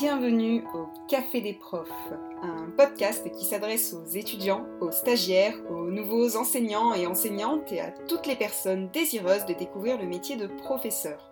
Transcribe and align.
Bienvenue 0.00 0.64
au 0.74 0.88
Café 1.06 1.40
des 1.40 1.52
profs, 1.52 1.88
un 2.42 2.68
podcast 2.76 3.30
qui 3.30 3.44
s'adresse 3.44 3.94
aux 3.94 4.04
étudiants, 4.04 4.66
aux 4.80 4.90
stagiaires, 4.90 5.54
aux 5.70 5.88
nouveaux 5.88 6.36
enseignants 6.36 6.94
et 6.94 7.06
enseignantes 7.06 7.70
et 7.70 7.80
à 7.80 7.92
toutes 7.92 8.26
les 8.26 8.34
personnes 8.34 8.88
désireuses 8.92 9.46
de 9.46 9.54
découvrir 9.54 9.96
le 9.96 10.08
métier 10.08 10.34
de 10.34 10.48
professeur. 10.48 11.30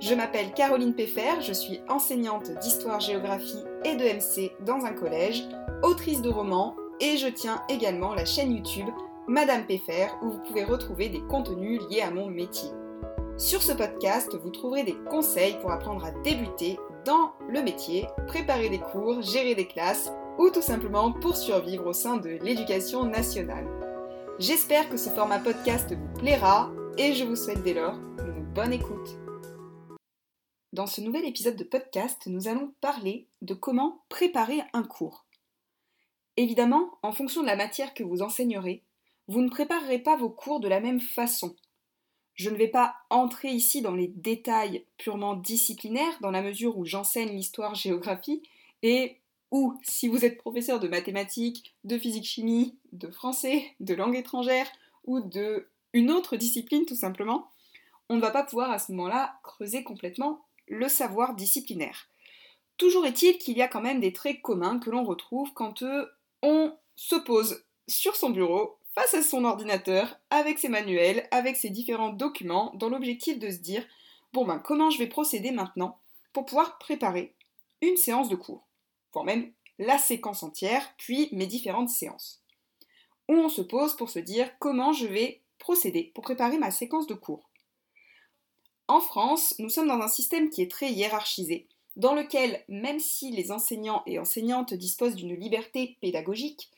Je 0.00 0.12
m'appelle 0.12 0.52
Caroline 0.54 0.94
Peffer, 0.94 1.40
je 1.40 1.52
suis 1.52 1.82
enseignante 1.88 2.50
d'histoire-géographie 2.58 3.62
et 3.84 3.94
de 3.94 4.02
MC 4.02 4.50
dans 4.66 4.84
un 4.84 4.92
collège, 4.92 5.44
autrice 5.84 6.20
de 6.20 6.30
romans 6.30 6.74
et 6.98 7.16
je 7.16 7.28
tiens 7.28 7.62
également 7.68 8.14
la 8.14 8.24
chaîne 8.24 8.50
YouTube 8.50 8.88
Madame 9.28 9.66
Peffer 9.66 10.08
où 10.22 10.30
vous 10.30 10.42
pouvez 10.48 10.64
retrouver 10.64 11.10
des 11.10 11.22
contenus 11.22 11.80
liés 11.88 12.02
à 12.02 12.10
mon 12.10 12.26
métier. 12.26 12.70
Sur 13.36 13.62
ce 13.62 13.72
podcast, 13.72 14.36
vous 14.36 14.50
trouverez 14.50 14.82
des 14.82 14.96
conseils 15.08 15.58
pour 15.60 15.70
apprendre 15.70 16.04
à 16.04 16.10
débuter 16.10 16.76
dans 17.04 17.32
le 17.48 17.62
métier, 17.62 18.06
préparer 18.26 18.68
des 18.68 18.78
cours, 18.78 19.22
gérer 19.22 19.54
des 19.54 19.66
classes 19.66 20.10
ou 20.38 20.50
tout 20.50 20.62
simplement 20.62 21.12
pour 21.12 21.36
survivre 21.36 21.86
au 21.86 21.92
sein 21.92 22.16
de 22.16 22.30
l'éducation 22.42 23.04
nationale. 23.04 23.66
J'espère 24.38 24.88
que 24.88 24.96
ce 24.96 25.10
format 25.10 25.38
podcast 25.38 25.92
vous 25.92 26.18
plaira 26.18 26.70
et 26.98 27.12
je 27.12 27.24
vous 27.24 27.36
souhaite 27.36 27.62
dès 27.62 27.74
lors 27.74 27.94
une 28.18 28.44
bonne 28.54 28.72
écoute. 28.72 29.18
Dans 30.72 30.86
ce 30.86 31.00
nouvel 31.00 31.24
épisode 31.24 31.56
de 31.56 31.64
podcast, 31.64 32.26
nous 32.26 32.48
allons 32.48 32.74
parler 32.80 33.28
de 33.42 33.54
comment 33.54 34.04
préparer 34.08 34.62
un 34.72 34.82
cours. 34.82 35.26
Évidemment, 36.36 36.98
en 37.02 37.12
fonction 37.12 37.42
de 37.42 37.46
la 37.46 37.56
matière 37.56 37.92
que 37.92 38.04
vous 38.04 38.22
enseignerez, 38.22 38.84
vous 39.26 39.42
ne 39.42 39.50
préparerez 39.50 39.98
pas 39.98 40.16
vos 40.16 40.30
cours 40.30 40.60
de 40.60 40.68
la 40.68 40.80
même 40.80 41.00
façon. 41.00 41.56
Je 42.40 42.48
ne 42.48 42.56
vais 42.56 42.68
pas 42.68 42.94
entrer 43.10 43.50
ici 43.50 43.82
dans 43.82 43.94
les 43.94 44.06
détails 44.06 44.86
purement 44.96 45.34
disciplinaires, 45.34 46.16
dans 46.22 46.30
la 46.30 46.40
mesure 46.40 46.78
où 46.78 46.86
j'enseigne 46.86 47.36
l'histoire-géographie, 47.36 48.42
et 48.82 49.18
ou 49.50 49.78
si 49.82 50.08
vous 50.08 50.24
êtes 50.24 50.38
professeur 50.38 50.80
de 50.80 50.88
mathématiques, 50.88 51.74
de 51.84 51.98
physique-chimie, 51.98 52.78
de 52.92 53.10
français, 53.10 53.66
de 53.80 53.92
langue 53.92 54.16
étrangère, 54.16 54.66
ou 55.04 55.20
de 55.20 55.68
une 55.92 56.10
autre 56.10 56.36
discipline 56.36 56.86
tout 56.86 56.94
simplement, 56.94 57.50
on 58.08 58.16
ne 58.16 58.22
va 58.22 58.30
pas 58.30 58.44
pouvoir 58.44 58.70
à 58.70 58.78
ce 58.78 58.90
moment-là 58.92 59.34
creuser 59.42 59.84
complètement 59.84 60.40
le 60.66 60.88
savoir 60.88 61.34
disciplinaire. 61.34 62.08
Toujours 62.78 63.04
est-il 63.04 63.36
qu'il 63.36 63.58
y 63.58 63.62
a 63.62 63.68
quand 63.68 63.82
même 63.82 64.00
des 64.00 64.14
traits 64.14 64.40
communs 64.40 64.78
que 64.78 64.88
l'on 64.88 65.04
retrouve 65.04 65.52
quand 65.52 65.84
on 66.40 66.72
se 66.96 67.16
pose 67.16 67.64
sur 67.86 68.16
son 68.16 68.30
bureau 68.30 68.78
face 69.00 69.14
à 69.14 69.22
son 69.22 69.44
ordinateur, 69.44 70.20
avec 70.28 70.58
ses 70.58 70.68
manuels, 70.68 71.26
avec 71.30 71.56
ses 71.56 71.70
différents 71.70 72.10
documents, 72.10 72.70
dans 72.74 72.90
l'objectif 72.90 73.38
de 73.38 73.50
se 73.50 73.56
dire 73.56 73.86
bon 74.34 74.44
ben 74.44 74.58
comment 74.58 74.90
je 74.90 74.98
vais 74.98 75.06
procéder 75.06 75.52
maintenant 75.52 75.98
pour 76.34 76.44
pouvoir 76.44 76.76
préparer 76.76 77.34
une 77.80 77.96
séance 77.96 78.28
de 78.28 78.36
cours, 78.36 78.66
voire 79.14 79.24
même 79.24 79.52
la 79.78 79.96
séquence 79.96 80.42
entière, 80.42 80.94
puis 80.98 81.30
mes 81.32 81.46
différentes 81.46 81.88
séances. 81.88 82.42
On 83.26 83.48
se 83.48 83.62
pose 83.62 83.96
pour 83.96 84.10
se 84.10 84.18
dire 84.18 84.50
comment 84.58 84.92
je 84.92 85.06
vais 85.06 85.40
procéder 85.58 86.12
pour 86.14 86.22
préparer 86.22 86.58
ma 86.58 86.70
séquence 86.70 87.06
de 87.06 87.14
cours? 87.14 87.48
En 88.86 89.00
France, 89.00 89.54
nous 89.58 89.70
sommes 89.70 89.88
dans 89.88 90.02
un 90.02 90.08
système 90.08 90.50
qui 90.50 90.60
est 90.60 90.70
très 90.70 90.92
hiérarchisé, 90.92 91.68
dans 91.96 92.14
lequel, 92.14 92.64
même 92.68 93.00
si 93.00 93.30
les 93.30 93.50
enseignants 93.50 94.02
et 94.04 94.18
enseignantes 94.18 94.74
disposent 94.74 95.16
d'une 95.16 95.34
liberté 95.34 95.96
pédagogique, 96.02 96.70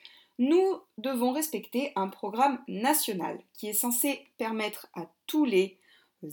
nous 0.43 0.81
devons 0.99 1.31
respecter 1.31 1.93
un 1.95 2.09
programme 2.09 2.59
national 2.67 3.39
qui 3.53 3.69
est 3.69 3.75
censé 3.75 4.27
permettre 4.39 4.89
à 4.93 5.07
tous 5.29 5.45
les 5.45 5.79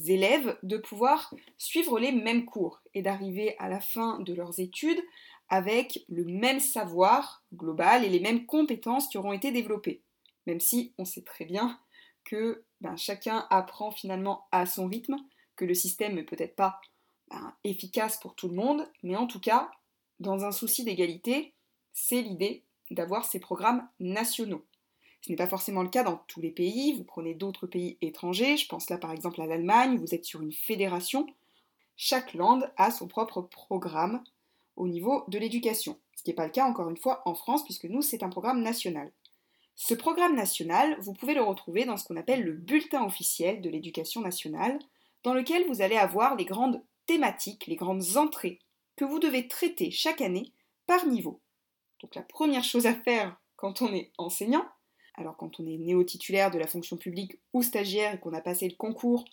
élèves 0.08 0.58
de 0.64 0.78
pouvoir 0.78 1.32
suivre 1.60 2.00
les 2.00 2.12
mêmes 2.12 2.46
cours 2.46 2.82
et 2.96 3.04
d'arriver 3.04 3.56
à 3.60 3.70
la 3.70 3.80
fin 3.80 4.20
de 4.22 4.34
leurs 4.34 4.60
études 4.60 5.00
avec 5.48 6.06
le 6.10 6.26
même 6.26 6.60
savoir 6.60 7.44
global 7.54 8.04
et 8.04 8.10
les 8.10 8.20
mêmes 8.20 8.48
compétences 8.48 9.08
qui 9.10 9.20
auront 9.20 9.32
été 9.32 9.52
développées. 9.52 10.02
Même 10.48 10.60
si 10.60 10.92
on 10.98 11.06
sait 11.06 11.22
très 11.22 11.45
bien 11.45 11.80
que 12.26 12.64
ben, 12.82 12.98
chacun 12.98 13.45
apprend 13.52 13.92
finalement 13.92 14.48
à 14.52 14.66
son 14.66 14.88
rythme, 14.88 15.17
que 15.56 15.66
le 15.66 15.76
système 15.76 16.16
n'est 16.16 16.23
peut-être 16.23 16.56
pas 16.56 16.82
ben, 17.30 17.54
efficace 17.64 18.20
pour 18.20 18.33
tout 18.33 18.48
le 18.48 18.56
monde, 18.56 18.89
mais 19.04 19.16
en 19.16 19.28
tout 19.28 19.39
cas, 19.39 19.70
dans 20.20 20.45
un 20.45 20.52
souci 20.52 20.83
d'égalité, 20.83 21.54
c'est 21.94 22.23
l'idée 22.23 22.64
d'avoir 22.92 23.26
ces 23.26 23.39
programmes 23.39 23.88
nationaux. 24.00 24.66
Ce 25.22 25.30
n'est 25.30 25.36
pas 25.36 25.48
forcément 25.48 25.83
le 25.83 25.89
cas 25.89 26.04
dans 26.04 26.23
tous 26.27 26.39
les 26.39 26.52
pays, 26.52 26.94
vous 26.94 27.04
prenez 27.04 27.33
d'autres 27.33 27.67
pays 27.67 27.98
étrangers, 28.02 28.58
je 28.58 28.67
pense 28.67 28.89
là 28.89 28.98
par 28.98 29.11
exemple 29.11 29.42
à 29.42 29.45
l'Allemagne, 29.45 29.98
vous 29.98 30.16
êtes 30.16 30.26
sur 30.26 30.42
une 30.42 30.54
fédération, 30.54 31.27
chaque 31.98 32.33
land 32.33 32.61
a 32.77 32.92
son 32.92 33.08
propre 33.08 33.42
programme 33.42 34.23
au 34.77 34.88
niveau 34.88 35.26
de 35.27 35.38
l'éducation, 35.38 36.00
ce 36.16 36.23
qui 36.23 36.30
n'est 36.30 36.36
pas 36.36 36.45
le 36.45 36.52
cas 36.52 36.66
encore 36.66 36.89
une 36.89 36.98
fois 36.98 37.22
en 37.26 37.36
France 37.36 37.66
puisque 37.66 37.86
nous 37.86 38.02
c'est 38.02 38.23
un 38.23 38.30
programme 38.30 38.61
national. 38.61 39.11
Ce 39.76 39.94
programme 39.94 40.36
national, 40.36 40.98
vous 41.00 41.14
pouvez 41.14 41.33
le 41.33 41.42
retrouver 41.42 41.86
dans 41.86 41.95
ce 41.95 42.04
qu'on 42.06 42.17
appelle 42.17 42.44
le 42.44 42.52
bulletin 42.52 43.06
officiel 43.06 43.61
de 43.61 43.70
l'éducation 43.70 44.21
nationale, 44.21 44.77
dans 45.23 45.33
lequel 45.33 45.66
vous 45.67 45.82
allez 45.82 45.95
avoir 45.95 46.36
les 46.36 46.45
grandes 46.45 46.82
thématiques, 47.06 47.66
les 47.67 47.77
grandes 47.77 48.17
entrées 48.17 48.60
que 48.98 49.06
vous 49.06 49.20
devez 49.20 49.48
traiter 49.48 49.89
chaque 49.89 50.20
année 50.20 50.52
par 50.86 51.06
niveau. 51.06 51.39
Donc 52.02 52.15
la 52.15 52.21
première 52.21 52.64
chose 52.64 52.86
à 52.86 52.93
faire 52.93 53.39
quand 53.55 53.82
on 53.82 53.93
est 53.93 54.11
enseignant, 54.17 54.65
alors 55.15 55.36
quand 55.36 55.60
on 55.60 55.67
est 55.67 55.77
néo-titulaire 55.77 56.52
de 56.52 56.58
la 56.58 56.67
fonction 56.67 56.98
publique 56.98 57.39
ou 57.54 57.61
stagiaire 57.61 58.15
et 58.15 58.20
qu'on 58.20 58.33
a 58.33 58.42
passé 58.42 58.67
le 58.70 58.76
concours, 58.76 59.26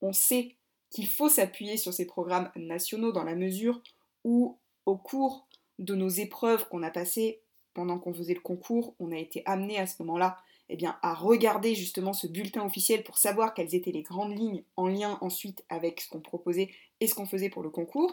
on 0.00 0.12
sait 0.12 0.56
qu'il 0.90 1.08
faut 1.08 1.28
s'appuyer 1.28 1.76
sur 1.76 1.92
ces 1.92 2.06
programmes 2.06 2.50
nationaux 2.54 3.12
dans 3.12 3.24
la 3.24 3.34
mesure 3.34 3.82
où 4.24 4.58
au 4.86 4.96
cours 4.96 5.46
de 5.78 5.94
nos 5.94 6.08
épreuves 6.08 6.68
qu'on 6.68 6.82
a 6.82 6.90
passées 6.90 7.40
pendant 7.74 7.98
qu'on 7.98 8.14
faisait 8.14 8.34
le 8.34 8.40
concours, 8.40 8.94
on 9.00 9.10
a 9.12 9.18
été 9.18 9.42
amené 9.46 9.78
à 9.78 9.86
ce 9.86 10.02
moment-là 10.02 10.36
eh 10.68 10.76
bien, 10.76 10.96
à 11.02 11.14
regarder 11.14 11.74
justement 11.74 12.12
ce 12.12 12.26
bulletin 12.26 12.64
officiel 12.64 13.02
pour 13.02 13.18
savoir 13.18 13.54
quelles 13.54 13.74
étaient 13.74 13.92
les 13.92 14.02
grandes 14.02 14.36
lignes 14.36 14.62
en 14.76 14.86
lien 14.86 15.18
ensuite 15.20 15.64
avec 15.68 16.00
ce 16.00 16.08
qu'on 16.08 16.20
proposait 16.20 16.70
et 17.00 17.06
ce 17.06 17.14
qu'on 17.14 17.26
faisait 17.26 17.50
pour 17.50 17.62
le 17.62 17.70
concours. 17.70 18.12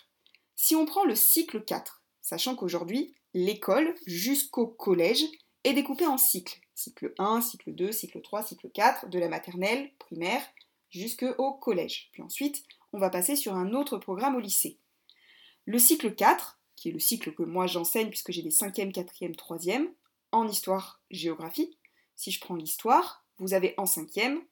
Si 0.57 0.75
on 0.75 0.85
prend 0.85 1.05
le 1.05 1.15
cycle 1.15 1.63
4, 1.63 2.03
sachant 2.21 2.57
qu'aujourd'hui, 2.57 3.15
l'école 3.33 3.95
jusqu'au 4.05 4.67
collège 4.67 5.23
est 5.63 5.71
découpée 5.71 6.05
en 6.05 6.17
cycles. 6.17 6.59
Cycle 6.75 7.13
1, 7.17 7.39
cycle 7.39 7.73
2, 7.73 7.93
cycle 7.93 8.21
3, 8.21 8.43
cycle 8.43 8.69
4, 8.69 9.07
de 9.07 9.17
la 9.17 9.29
maternelle, 9.29 9.89
primaire, 9.97 10.43
jusqu'au 10.89 11.53
collège. 11.53 12.09
Puis 12.11 12.23
ensuite, 12.23 12.61
on 12.91 12.99
va 12.99 13.09
passer 13.09 13.37
sur 13.37 13.55
un 13.55 13.73
autre 13.73 13.97
programme 13.97 14.35
au 14.35 14.41
lycée. 14.41 14.79
Le 15.63 15.79
cycle 15.79 16.13
4, 16.13 16.59
qui 16.75 16.89
est 16.89 16.91
le 16.91 16.99
cycle 16.99 17.33
que 17.33 17.43
moi 17.43 17.67
j'enseigne 17.67 18.09
puisque 18.09 18.33
j'ai 18.33 18.43
des 18.43 18.49
5e, 18.49 18.91
4e, 18.91 19.33
3e, 19.33 19.87
en 20.33 20.45
histoire-géographie, 20.45 21.77
si 22.21 22.29
je 22.29 22.39
prends 22.39 22.53
l'histoire, 22.53 23.25
vous 23.39 23.55
avez 23.55 23.73
en 23.77 23.87
cinquième, 23.87 24.43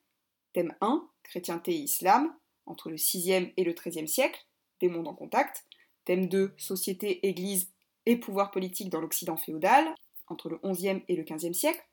thème 0.54 0.76
1, 0.82 1.08
chrétienté 1.22 1.72
et 1.72 1.78
islam, 1.78 2.36
entre 2.66 2.90
le 2.90 2.96
6e 2.96 3.54
et 3.58 3.64
le 3.64 3.74
13e 3.74 4.08
siècle, 4.08 4.44
des 4.80 4.90
mondes 4.90 5.08
en 5.08 5.14
contact. 5.14 5.68
Thème 6.04 6.28
2, 6.28 6.56
société, 6.58 7.28
église 7.28 7.70
et 8.08 8.18
pouvoir 8.18 8.50
politique 8.50 8.90
dans 8.90 9.00
l'Occident 9.00 9.38
féodal, 9.38 9.94
entre 10.26 10.50
le 10.50 10.58
11e 10.58 11.04
et 11.08 11.16
le 11.16 11.22
15e 11.22 11.54
siècle. 11.54 11.86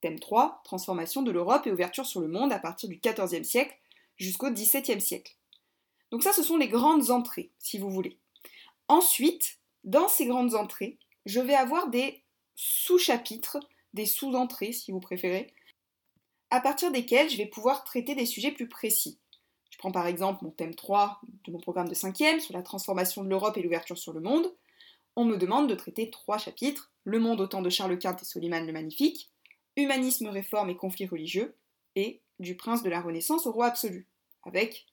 Thème 0.00 0.18
3, 0.18 0.62
transformation 0.64 1.22
de 1.22 1.30
l'Europe 1.30 1.64
et 1.68 1.70
ouverture 1.70 2.06
sur 2.06 2.20
le 2.20 2.26
monde 2.26 2.52
à 2.52 2.58
partir 2.58 2.88
du 2.88 2.96
14e 2.96 3.44
siècle 3.44 3.78
jusqu'au 4.16 4.50
17e 4.50 4.98
siècle. 4.98 5.36
Donc 6.10 6.24
ça, 6.24 6.32
ce 6.32 6.42
sont 6.42 6.56
les 6.56 6.68
grandes 6.68 7.12
entrées, 7.12 7.52
si 7.60 7.78
vous 7.78 7.90
voulez. 7.90 8.18
Ensuite, 8.88 9.60
dans 9.84 10.08
ces 10.08 10.26
grandes 10.26 10.56
entrées, 10.56 10.98
je 11.24 11.38
vais 11.38 11.54
avoir 11.54 11.88
des 11.88 12.24
sous-chapitres 12.56 13.60
des 13.94 14.06
sous-entrées 14.06 14.72
si 14.72 14.92
vous 14.92 15.00
préférez, 15.00 15.52
à 16.50 16.60
partir 16.60 16.90
desquelles 16.90 17.30
je 17.30 17.36
vais 17.36 17.46
pouvoir 17.46 17.84
traiter 17.84 18.14
des 18.14 18.26
sujets 18.26 18.52
plus 18.52 18.68
précis. 18.68 19.18
Je 19.70 19.78
prends 19.78 19.92
par 19.92 20.06
exemple 20.06 20.44
mon 20.44 20.50
thème 20.50 20.74
3 20.74 21.20
de 21.44 21.52
mon 21.52 21.58
programme 21.58 21.88
de 21.88 21.94
5e 21.94 22.40
sur 22.40 22.54
la 22.54 22.62
transformation 22.62 23.22
de 23.24 23.28
l'Europe 23.28 23.56
et 23.56 23.62
l'ouverture 23.62 23.98
sur 23.98 24.12
le 24.12 24.20
monde. 24.20 24.52
On 25.16 25.24
me 25.24 25.36
demande 25.36 25.68
de 25.68 25.74
traiter 25.74 26.10
trois 26.10 26.38
chapitres, 26.38 26.92
Le 27.04 27.18
monde 27.18 27.40
au 27.40 27.46
temps 27.46 27.62
de 27.62 27.70
Charles 27.70 27.98
Quint 27.98 28.16
et 28.16 28.24
Soliman 28.24 28.66
le 28.66 28.72
Magnifique, 28.72 29.30
Humanisme, 29.76 30.28
réforme 30.28 30.70
et 30.70 30.76
conflits 30.76 31.06
religieux, 31.06 31.56
et 31.96 32.20
du 32.38 32.56
prince 32.56 32.82
de 32.82 32.90
la 32.90 33.00
Renaissance 33.00 33.46
au 33.46 33.52
roi 33.52 33.66
absolu, 33.66 34.06
avec, 34.44 34.86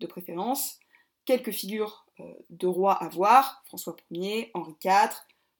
de 0.00 0.06
préférence, 0.06 0.78
quelques 1.24 1.50
figures 1.50 2.06
euh, 2.20 2.32
de 2.50 2.66
rois 2.66 2.94
à 2.94 3.08
voir, 3.08 3.62
François 3.66 3.96
Ier, 4.10 4.50
Henri 4.54 4.74
IV, 4.84 5.10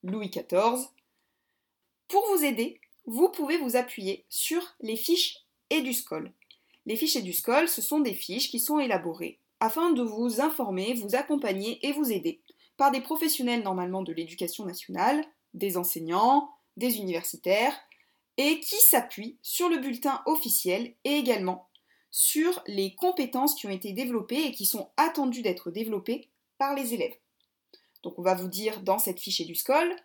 Louis 0.03 0.29
XIV. 0.29 0.89
Pour 2.09 2.27
vous 2.29 2.45
aider, 2.45 2.81
vous 3.07 3.29
pouvez 3.29 3.59
vous 3.59 3.77
appuyer 3.77 4.25
sur 4.29 4.63
les 4.81 4.97
fiches 4.97 5.45
EduScol. 5.71 6.33
Les 6.87 6.97
fiches 6.97 7.17
EduScol, 7.17 7.69
ce 7.69 7.83
sont 7.83 8.01
des 8.01 8.15
fiches 8.15 8.51
qui 8.51 8.61
sont 8.61 8.79
élaborées 8.79 9.39
afin 9.61 9.93
de 9.93 10.03
vous 10.03 10.41
informer, 10.41 10.95
vous 10.95 11.15
accompagner 11.15 11.79
et 11.87 11.93
vous 11.93 12.13
aider 12.13 12.41
par 12.77 12.91
des 12.91 13.01
professionnels 13.01 13.63
normalement 13.63 14.03
de 14.03 14.13
l'éducation 14.13 14.65
nationale, 14.65 15.25
des 15.55 15.77
enseignants, 15.77 16.51
des 16.77 16.99
universitaires, 16.99 17.75
et 18.37 18.61
qui 18.61 18.77
s'appuient 18.77 19.39
sur 19.43 19.69
le 19.69 19.79
bulletin 19.79 20.23
officiel 20.27 20.95
et 21.05 21.13
également 21.13 21.69
sur 22.11 22.63
les 22.67 22.95
compétences 22.95 23.55
qui 23.55 23.67
ont 23.67 23.71
été 23.71 23.93
développées 23.93 24.45
et 24.45 24.53
qui 24.53 24.67
sont 24.67 24.91
attendues 24.97 25.43
d'être 25.43 25.71
développées 25.71 26.29
par 26.59 26.75
les 26.75 26.95
élèves. 26.95 27.17
Donc 28.03 28.19
on 28.19 28.23
va 28.23 28.35
vous 28.35 28.49
dire 28.49 28.81
dans 28.81 28.99
cette 28.99 29.21
fiche 29.21 29.41
EduScol 29.41 29.97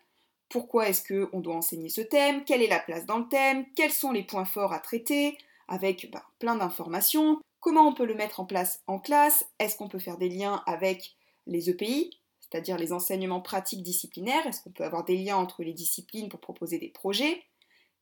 pourquoi 0.50 0.88
est-ce 0.88 1.02
qu'on 1.06 1.40
doit 1.40 1.54
enseigner 1.54 1.88
ce 1.88 2.00
thème, 2.00 2.44
quelle 2.44 2.60
est 2.60 2.68
la 2.68 2.80
place 2.80 3.06
dans 3.06 3.18
le 3.18 3.28
thème, 3.28 3.64
quels 3.76 3.92
sont 3.92 4.12
les 4.12 4.24
points 4.24 4.44
forts 4.44 4.72
à 4.72 4.80
traiter, 4.80 5.38
avec 5.68 6.10
bah, 6.10 6.26
plein 6.40 6.56
d'informations, 6.56 7.40
comment 7.60 7.86
on 7.86 7.94
peut 7.94 8.04
le 8.04 8.16
mettre 8.16 8.40
en 8.40 8.44
place 8.44 8.82
en 8.88 8.98
classe, 8.98 9.46
est-ce 9.60 9.76
qu'on 9.76 9.88
peut 9.88 10.00
faire 10.00 10.18
des 10.18 10.28
liens 10.28 10.62
avec 10.66 11.14
les 11.46 11.70
EPI, 11.70 12.18
c'est-à-dire 12.40 12.76
les 12.76 12.92
enseignements 12.92 13.40
pratiques 13.40 13.84
disciplinaires, 13.84 14.44
est-ce 14.46 14.60
qu'on 14.60 14.72
peut 14.72 14.84
avoir 14.84 15.04
des 15.04 15.16
liens 15.16 15.36
entre 15.36 15.62
les 15.62 15.72
disciplines 15.72 16.28
pour 16.28 16.40
proposer 16.40 16.78
des 16.78 16.88
projets, 16.88 17.44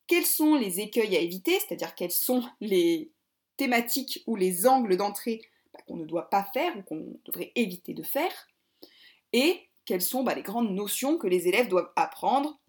quels 0.07 0.27
sont 0.27 0.55
les 0.55 0.81
écueils 0.81 1.17
à 1.17 1.21
éviter, 1.21 1.59
c'est-à-dire 1.61 1.95
quelles 1.95 2.11
sont 2.11 2.43
les 2.63 3.13
thématiques 3.59 4.23
ou 4.27 4.37
les 4.37 4.67
angles 4.67 4.97
d'entrée 4.97 5.43
bah, 5.75 5.81
qu'on 5.87 5.97
ne 5.97 6.07
doit 6.07 6.31
pas 6.31 6.49
faire 6.55 6.75
ou 6.79 6.83
qu'on 6.83 7.21
devrait 7.27 7.53
éviter 7.57 7.93
de 7.93 8.03
faire, 8.03 8.49
et 9.35 9.68
quelles 9.89 10.03
sont 10.03 10.23
bah, 10.23 10.35
les 10.35 10.43
grandes 10.43 10.71
notions 10.71 11.17
que 11.17 11.27
les 11.27 11.49
élèves 11.49 11.69
doivent 11.69 11.91
apprendre. 11.97 12.61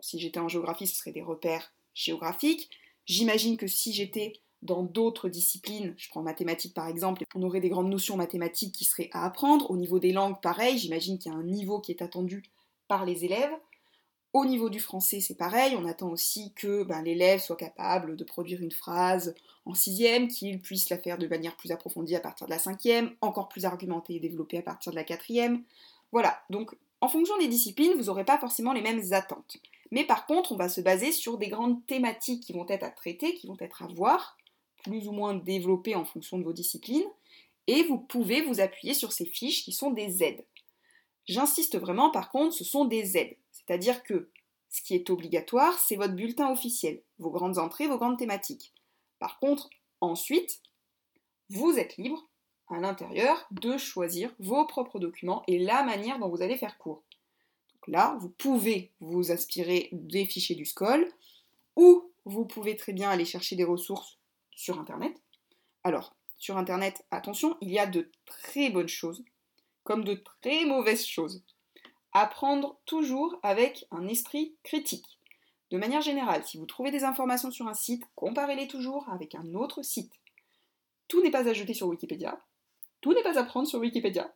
si 0.00 0.18
j'étais 0.18 0.40
en 0.40 0.48
géographie, 0.48 0.86
ce 0.86 0.96
serait 0.96 1.12
des 1.12 1.20
repères 1.20 1.74
géographiques. 1.92 2.70
J'imagine 3.04 3.58
que 3.58 3.66
si 3.66 3.92
j'étais 3.92 4.32
dans 4.62 4.82
d'autres 4.82 5.28
disciplines, 5.28 5.94
je 5.98 6.08
prends 6.08 6.22
mathématiques 6.22 6.72
par 6.72 6.88
exemple, 6.88 7.24
on 7.34 7.42
aurait 7.42 7.60
des 7.60 7.68
grandes 7.68 7.90
notions 7.90 8.16
mathématiques 8.16 8.74
qui 8.74 8.86
seraient 8.86 9.10
à 9.12 9.26
apprendre. 9.26 9.70
Au 9.70 9.76
niveau 9.76 9.98
des 9.98 10.12
langues, 10.12 10.40
pareil, 10.40 10.78
j'imagine 10.78 11.18
qu'il 11.18 11.30
y 11.30 11.34
a 11.34 11.38
un 11.38 11.44
niveau 11.44 11.78
qui 11.78 11.92
est 11.92 12.00
attendu 12.00 12.42
par 12.88 13.04
les 13.04 13.26
élèves. 13.26 13.52
Au 14.32 14.46
niveau 14.46 14.70
du 14.70 14.80
français, 14.80 15.20
c'est 15.20 15.36
pareil, 15.36 15.76
on 15.76 15.84
attend 15.84 16.08
aussi 16.08 16.54
que 16.54 16.84
ben, 16.84 17.02
l'élève 17.02 17.40
soit 17.40 17.56
capable 17.56 18.16
de 18.16 18.24
produire 18.24 18.62
une 18.62 18.72
phrase 18.72 19.34
en 19.66 19.74
sixième, 19.74 20.28
qu'il 20.28 20.62
puisse 20.62 20.88
la 20.88 20.96
faire 20.96 21.18
de 21.18 21.26
manière 21.26 21.54
plus 21.54 21.70
approfondie 21.70 22.16
à 22.16 22.20
partir 22.20 22.46
de 22.46 22.50
la 22.52 22.58
cinquième, 22.58 23.14
encore 23.20 23.48
plus 23.48 23.66
argumentée 23.66 24.14
et 24.14 24.20
développée 24.20 24.56
à 24.56 24.62
partir 24.62 24.90
de 24.90 24.96
la 24.96 25.04
quatrième. 25.04 25.64
Voilà, 26.12 26.42
donc 26.50 26.74
en 27.00 27.08
fonction 27.08 27.36
des 27.38 27.48
disciplines, 27.48 27.94
vous 27.94 28.04
n'aurez 28.04 28.24
pas 28.24 28.38
forcément 28.38 28.72
les 28.72 28.82
mêmes 28.82 29.02
attentes. 29.12 29.56
Mais 29.90 30.04
par 30.04 30.26
contre, 30.26 30.52
on 30.52 30.56
va 30.56 30.68
se 30.68 30.80
baser 30.80 31.10
sur 31.10 31.36
des 31.36 31.48
grandes 31.48 31.84
thématiques 31.86 32.44
qui 32.44 32.52
vont 32.52 32.66
être 32.68 32.84
à 32.84 32.90
traiter, 32.90 33.34
qui 33.34 33.46
vont 33.46 33.56
être 33.58 33.82
à 33.82 33.88
voir, 33.88 34.36
plus 34.84 35.08
ou 35.08 35.12
moins 35.12 35.34
développées 35.34 35.94
en 35.94 36.04
fonction 36.04 36.38
de 36.38 36.44
vos 36.44 36.52
disciplines, 36.52 37.08
et 37.66 37.82
vous 37.84 37.98
pouvez 37.98 38.42
vous 38.42 38.60
appuyer 38.60 38.94
sur 38.94 39.12
ces 39.12 39.26
fiches 39.26 39.64
qui 39.64 39.72
sont 39.72 39.90
des 39.90 40.22
aides. 40.22 40.44
J'insiste 41.26 41.78
vraiment, 41.78 42.10
par 42.10 42.30
contre, 42.30 42.54
ce 42.54 42.64
sont 42.64 42.84
des 42.84 43.16
aides. 43.16 43.36
C'est-à-dire 43.52 44.02
que 44.02 44.30
ce 44.70 44.82
qui 44.82 44.94
est 44.94 45.10
obligatoire, 45.10 45.78
c'est 45.78 45.96
votre 45.96 46.14
bulletin 46.14 46.50
officiel, 46.50 47.02
vos 47.18 47.30
grandes 47.30 47.58
entrées, 47.58 47.86
vos 47.86 47.98
grandes 47.98 48.18
thématiques. 48.18 48.72
Par 49.18 49.38
contre, 49.38 49.70
ensuite, 50.00 50.62
vous 51.50 51.78
êtes 51.78 51.96
libre 51.96 52.28
à 52.72 52.80
l'intérieur 52.80 53.46
de 53.50 53.76
choisir 53.76 54.32
vos 54.38 54.66
propres 54.66 54.98
documents 54.98 55.42
et 55.46 55.58
la 55.58 55.82
manière 55.82 56.18
dont 56.18 56.28
vous 56.28 56.42
allez 56.42 56.56
faire 56.56 56.78
cours. 56.78 57.02
Donc 57.74 57.88
là, 57.88 58.16
vous 58.20 58.28
pouvez 58.28 58.90
vous 59.00 59.30
inspirer 59.30 59.88
des 59.92 60.24
fichiers 60.24 60.56
du 60.56 60.64
SCOL 60.64 61.06
ou 61.76 62.10
vous 62.24 62.44
pouvez 62.44 62.76
très 62.76 62.92
bien 62.92 63.10
aller 63.10 63.24
chercher 63.24 63.56
des 63.56 63.64
ressources 63.64 64.18
sur 64.50 64.78
Internet. 64.78 65.20
Alors, 65.84 66.14
sur 66.38 66.56
Internet, 66.56 67.04
attention, 67.10 67.56
il 67.60 67.70
y 67.70 67.78
a 67.78 67.86
de 67.86 68.10
très 68.26 68.70
bonnes 68.70 68.88
choses 68.88 69.24
comme 69.84 70.04
de 70.04 70.22
très 70.40 70.64
mauvaises 70.64 71.04
choses. 71.04 71.42
Apprendre 72.12 72.76
toujours 72.84 73.38
avec 73.42 73.86
un 73.90 74.06
esprit 74.06 74.54
critique. 74.62 75.18
De 75.70 75.78
manière 75.78 76.02
générale, 76.02 76.44
si 76.44 76.58
vous 76.58 76.66
trouvez 76.66 76.90
des 76.90 77.04
informations 77.04 77.50
sur 77.50 77.66
un 77.66 77.74
site, 77.74 78.04
comparez-les 78.14 78.68
toujours 78.68 79.08
avec 79.08 79.34
un 79.34 79.54
autre 79.54 79.82
site. 79.82 80.12
Tout 81.08 81.22
n'est 81.22 81.30
pas 81.30 81.48
à 81.48 81.52
jeter 81.52 81.74
sur 81.74 81.88
Wikipédia, 81.88 82.38
tout 83.02 83.12
n'est 83.12 83.22
pas 83.22 83.38
à 83.38 83.44
prendre 83.44 83.68
sur 83.68 83.80
Wikipédia. 83.80 84.34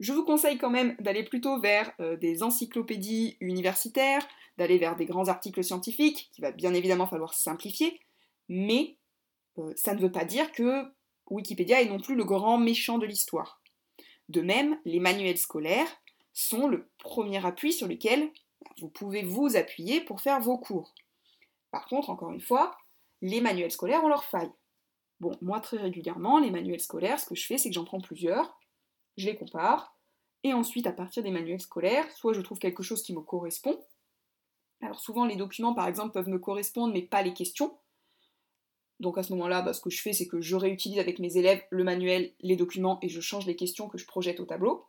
Je 0.00 0.12
vous 0.12 0.24
conseille 0.24 0.58
quand 0.58 0.70
même 0.70 0.96
d'aller 0.98 1.22
plutôt 1.22 1.60
vers 1.60 1.92
euh, 2.00 2.16
des 2.16 2.42
encyclopédies 2.42 3.36
universitaires, 3.40 4.26
d'aller 4.58 4.78
vers 4.78 4.96
des 4.96 5.06
grands 5.06 5.28
articles 5.28 5.62
scientifiques, 5.62 6.28
qu'il 6.32 6.42
va 6.42 6.50
bien 6.50 6.74
évidemment 6.74 7.06
falloir 7.06 7.34
simplifier, 7.34 8.00
mais 8.48 8.96
euh, 9.58 9.72
ça 9.76 9.94
ne 9.94 10.00
veut 10.00 10.10
pas 10.10 10.24
dire 10.24 10.50
que 10.50 10.92
Wikipédia 11.30 11.80
est 11.80 11.88
non 11.88 12.00
plus 12.00 12.16
le 12.16 12.24
grand 12.24 12.58
méchant 12.58 12.98
de 12.98 13.06
l'histoire. 13.06 13.62
De 14.28 14.40
même, 14.40 14.78
les 14.84 14.98
manuels 14.98 15.38
scolaires 15.38 16.02
sont 16.32 16.66
le 16.66 16.88
premier 16.98 17.44
appui 17.44 17.72
sur 17.72 17.86
lequel 17.86 18.30
vous 18.80 18.88
pouvez 18.88 19.22
vous 19.22 19.56
appuyer 19.56 20.00
pour 20.00 20.20
faire 20.20 20.40
vos 20.40 20.58
cours. 20.58 20.94
Par 21.70 21.86
contre, 21.86 22.10
encore 22.10 22.32
une 22.32 22.40
fois, 22.40 22.76
les 23.20 23.40
manuels 23.40 23.70
scolaires 23.70 24.02
ont 24.02 24.08
leurs 24.08 24.24
failles. 24.24 24.52
Bon, 25.22 25.30
moi 25.40 25.60
très 25.60 25.76
régulièrement, 25.76 26.40
les 26.40 26.50
manuels 26.50 26.80
scolaires, 26.80 27.20
ce 27.20 27.26
que 27.26 27.36
je 27.36 27.46
fais, 27.46 27.56
c'est 27.56 27.68
que 27.68 27.76
j'en 27.76 27.84
prends 27.84 28.00
plusieurs, 28.00 28.58
je 29.16 29.26
les 29.26 29.36
compare, 29.36 29.96
et 30.42 30.52
ensuite, 30.52 30.88
à 30.88 30.92
partir 30.92 31.22
des 31.22 31.30
manuels 31.30 31.60
scolaires, 31.60 32.10
soit 32.10 32.32
je 32.32 32.40
trouve 32.40 32.58
quelque 32.58 32.82
chose 32.82 33.04
qui 33.04 33.14
me 33.14 33.20
correspond. 33.20 33.78
Alors 34.80 34.98
souvent, 34.98 35.24
les 35.24 35.36
documents, 35.36 35.74
par 35.74 35.86
exemple, 35.86 36.10
peuvent 36.10 36.28
me 36.28 36.40
correspondre, 36.40 36.92
mais 36.92 37.02
pas 37.02 37.22
les 37.22 37.34
questions. 37.34 37.78
Donc 38.98 39.16
à 39.16 39.22
ce 39.22 39.32
moment-là, 39.34 39.62
bah, 39.62 39.72
ce 39.72 39.80
que 39.80 39.90
je 39.90 40.02
fais, 40.02 40.12
c'est 40.12 40.26
que 40.26 40.40
je 40.40 40.56
réutilise 40.56 40.98
avec 40.98 41.20
mes 41.20 41.36
élèves 41.36 41.62
le 41.70 41.84
manuel, 41.84 42.32
les 42.40 42.56
documents, 42.56 42.98
et 43.00 43.08
je 43.08 43.20
change 43.20 43.46
les 43.46 43.54
questions 43.54 43.88
que 43.88 43.98
je 43.98 44.06
projette 44.06 44.40
au 44.40 44.44
tableau, 44.44 44.86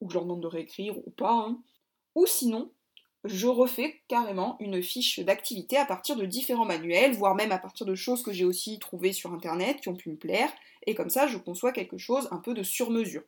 ou 0.00 0.06
que 0.06 0.12
je 0.12 0.18
leur 0.18 0.26
demande 0.26 0.44
de 0.44 0.46
réécrire 0.46 0.96
ou 0.96 1.10
pas. 1.10 1.32
Hein. 1.32 1.60
Ou 2.14 2.24
sinon, 2.26 2.70
je 3.26 3.46
refais 3.46 4.00
carrément 4.08 4.56
une 4.60 4.82
fiche 4.82 5.20
d'activité 5.20 5.76
à 5.76 5.84
partir 5.84 6.16
de 6.16 6.26
différents 6.26 6.64
manuels, 6.64 7.14
voire 7.14 7.34
même 7.34 7.52
à 7.52 7.58
partir 7.58 7.86
de 7.86 7.94
choses 7.94 8.22
que 8.22 8.32
j'ai 8.32 8.44
aussi 8.44 8.78
trouvées 8.78 9.12
sur 9.12 9.32
internet 9.32 9.80
qui 9.80 9.88
ont 9.88 9.96
pu 9.96 10.10
me 10.10 10.16
plaire, 10.16 10.52
et 10.86 10.94
comme 10.94 11.10
ça 11.10 11.26
je 11.26 11.38
conçois 11.38 11.72
quelque 11.72 11.98
chose 11.98 12.28
un 12.30 12.38
peu 12.38 12.54
de 12.54 12.62
sur-mesure. 12.62 13.22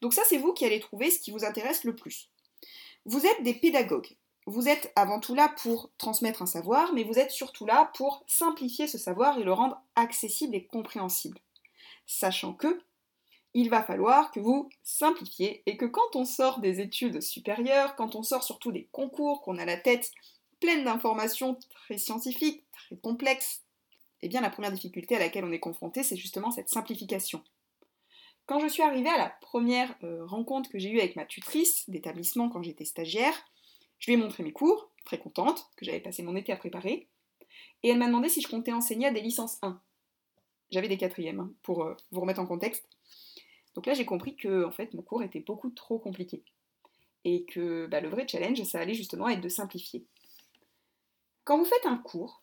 Donc 0.00 0.14
ça 0.14 0.22
c'est 0.28 0.38
vous 0.38 0.52
qui 0.52 0.64
allez 0.64 0.80
trouver 0.80 1.10
ce 1.10 1.20
qui 1.20 1.30
vous 1.30 1.44
intéresse 1.44 1.84
le 1.84 1.94
plus. 1.94 2.28
Vous 3.06 3.24
êtes 3.24 3.42
des 3.42 3.54
pédagogues, 3.54 4.16
vous 4.46 4.68
êtes 4.68 4.92
avant 4.96 5.20
tout 5.20 5.34
là 5.34 5.54
pour 5.62 5.90
transmettre 5.98 6.42
un 6.42 6.46
savoir, 6.46 6.92
mais 6.92 7.04
vous 7.04 7.18
êtes 7.18 7.30
surtout 7.30 7.66
là 7.66 7.90
pour 7.94 8.24
simplifier 8.26 8.86
ce 8.86 8.98
savoir 8.98 9.38
et 9.38 9.44
le 9.44 9.52
rendre 9.52 9.80
accessible 9.96 10.54
et 10.54 10.64
compréhensible. 10.64 11.38
Sachant 12.06 12.54
que 12.54 12.80
il 13.54 13.70
va 13.70 13.82
falloir 13.82 14.30
que 14.30 14.40
vous 14.40 14.68
simplifiez 14.82 15.62
et 15.66 15.76
que 15.76 15.86
quand 15.86 16.14
on 16.14 16.24
sort 16.24 16.60
des 16.60 16.80
études 16.80 17.20
supérieures, 17.20 17.96
quand 17.96 18.14
on 18.14 18.22
sort 18.22 18.44
surtout 18.44 18.72
des 18.72 18.88
concours, 18.92 19.42
qu'on 19.42 19.58
a 19.58 19.64
la 19.64 19.76
tête 19.76 20.10
pleine 20.60 20.84
d'informations 20.84 21.58
très 21.70 21.98
scientifiques, 21.98 22.64
très 22.72 22.96
complexes, 22.96 23.62
eh 24.22 24.28
bien 24.28 24.40
la 24.40 24.50
première 24.50 24.72
difficulté 24.72 25.16
à 25.16 25.18
laquelle 25.18 25.44
on 25.44 25.52
est 25.52 25.60
confronté, 25.60 26.02
c'est 26.02 26.16
justement 26.16 26.50
cette 26.50 26.68
simplification. 26.68 27.42
Quand 28.46 28.60
je 28.60 28.68
suis 28.68 28.82
arrivée 28.82 29.08
à 29.08 29.18
la 29.18 29.30
première 29.40 29.94
euh, 30.02 30.24
rencontre 30.26 30.70
que 30.70 30.78
j'ai 30.78 30.90
eue 30.90 31.00
avec 31.00 31.16
ma 31.16 31.24
tutrice 31.24 31.88
d'établissement 31.88 32.48
quand 32.48 32.62
j'étais 32.62 32.84
stagiaire, 32.84 33.34
je 33.98 34.06
lui 34.10 34.14
ai 34.14 34.16
montré 34.16 34.42
mes 34.42 34.52
cours, 34.52 34.90
très 35.04 35.18
contente, 35.18 35.70
que 35.76 35.84
j'avais 35.84 36.00
passé 36.00 36.22
mon 36.22 36.36
été 36.36 36.52
à 36.52 36.56
préparer, 36.56 37.08
et 37.82 37.88
elle 37.88 37.98
m'a 37.98 38.06
demandé 38.06 38.28
si 38.28 38.40
je 38.40 38.48
comptais 38.48 38.72
enseigner 38.72 39.06
à 39.06 39.12
des 39.12 39.20
licences 39.20 39.58
1. 39.62 39.80
J'avais 40.70 40.88
des 40.88 40.98
quatrièmes, 40.98 41.40
hein, 41.40 41.52
pour 41.62 41.82
euh, 41.82 41.94
vous 42.10 42.20
remettre 42.20 42.40
en 42.40 42.46
contexte. 42.46 42.88
Donc 43.74 43.86
là, 43.86 43.94
j'ai 43.94 44.04
compris 44.04 44.36
que 44.36 44.64
en 44.64 44.70
fait, 44.70 44.94
mon 44.94 45.02
cours 45.02 45.22
était 45.22 45.40
beaucoup 45.40 45.70
trop 45.70 45.98
compliqué. 45.98 46.42
Et 47.24 47.44
que 47.44 47.86
bah, 47.86 48.00
le 48.00 48.08
vrai 48.08 48.26
challenge, 48.26 48.62
ça 48.64 48.80
allait 48.80 48.94
justement 48.94 49.28
être 49.28 49.40
de 49.40 49.48
simplifier. 49.48 50.06
Quand 51.44 51.58
vous 51.58 51.64
faites 51.64 51.86
un 51.86 51.98
cours, 51.98 52.42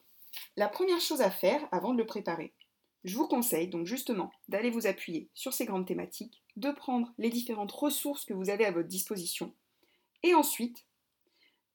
la 0.55 0.67
première 0.67 1.00
chose 1.00 1.22
à 1.22 1.31
faire 1.31 1.67
avant 1.72 1.93
de 1.93 1.98
le 1.98 2.05
préparer, 2.05 2.53
je 3.03 3.15
vous 3.15 3.27
conseille 3.27 3.67
donc 3.67 3.86
justement 3.86 4.31
d'aller 4.50 4.69
vous 4.69 4.88
appuyer 4.88 5.29
sur 5.34 5.53
ces 5.53 5.65
grandes 5.65 5.88
thématiques, 5.88 6.43
de 6.55 6.72
prendre 6.72 7.13
les 7.17 7.29
différentes 7.29 7.72
ressources 7.72 8.25
que 8.25 8.34
vous 8.34 8.50
avez 8.50 8.65
à 8.65 8.72
votre 8.72 8.88
disposition, 8.88 9.53
et 10.24 10.34
ensuite 10.34 10.86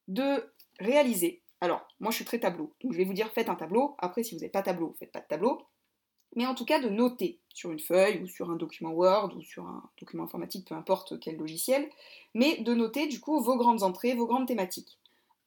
de 0.09 0.53
réaliser. 0.79 1.43
Alors, 1.61 1.87
moi 2.01 2.11
je 2.11 2.17
suis 2.17 2.25
très 2.25 2.41
tableau, 2.41 2.75
donc 2.83 2.93
je 2.93 2.99
vais 2.99 3.05
vous 3.05 3.15
dire 3.15 3.33
faites 3.33 3.49
un 3.49 3.55
tableau. 3.55 3.95
Après, 3.99 4.23
si 4.23 4.35
vous 4.35 4.41
n'avez 4.41 4.51
pas 4.51 4.63
tableau, 4.63 4.95
faites 4.99 5.13
pas 5.13 5.21
de 5.21 5.27
tableau. 5.27 5.63
Mais 6.35 6.47
en 6.47 6.55
tout 6.55 6.65
cas, 6.65 6.81
de 6.81 6.89
noter 6.89 7.39
sur 7.53 7.71
une 7.71 7.81
feuille 7.81 8.23
ou 8.23 8.27
sur 8.27 8.51
un 8.51 8.57
document 8.57 8.93
Word 8.93 9.37
ou 9.37 9.43
sur 9.43 9.67
un 9.67 9.83
document 10.01 10.25
informatique, 10.25 10.67
peu 10.67 10.75
importe 10.75 11.21
quel 11.21 11.37
logiciel, 11.37 11.91
mais 12.35 12.59
de 12.59 12.75
noter 12.75 13.07
du 13.07 13.21
coup 13.21 13.41
vos 13.41 13.57
grandes 13.57 13.83
entrées, 13.83 14.15
vos 14.15 14.27
grandes 14.27 14.49
thématiques. 14.49 14.99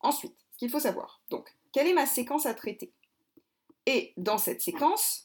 Ensuite, 0.02 0.36
ce 0.52 0.58
qu'il 0.58 0.70
faut 0.70 0.80
savoir, 0.80 1.22
donc, 1.30 1.56
quelle 1.72 1.88
est 1.88 1.94
ma 1.94 2.06
séquence 2.06 2.46
à 2.46 2.54
traiter? 2.54 2.92
Et 3.88 4.14
dans 4.18 4.38
cette 4.38 4.62
séquence, 4.62 5.24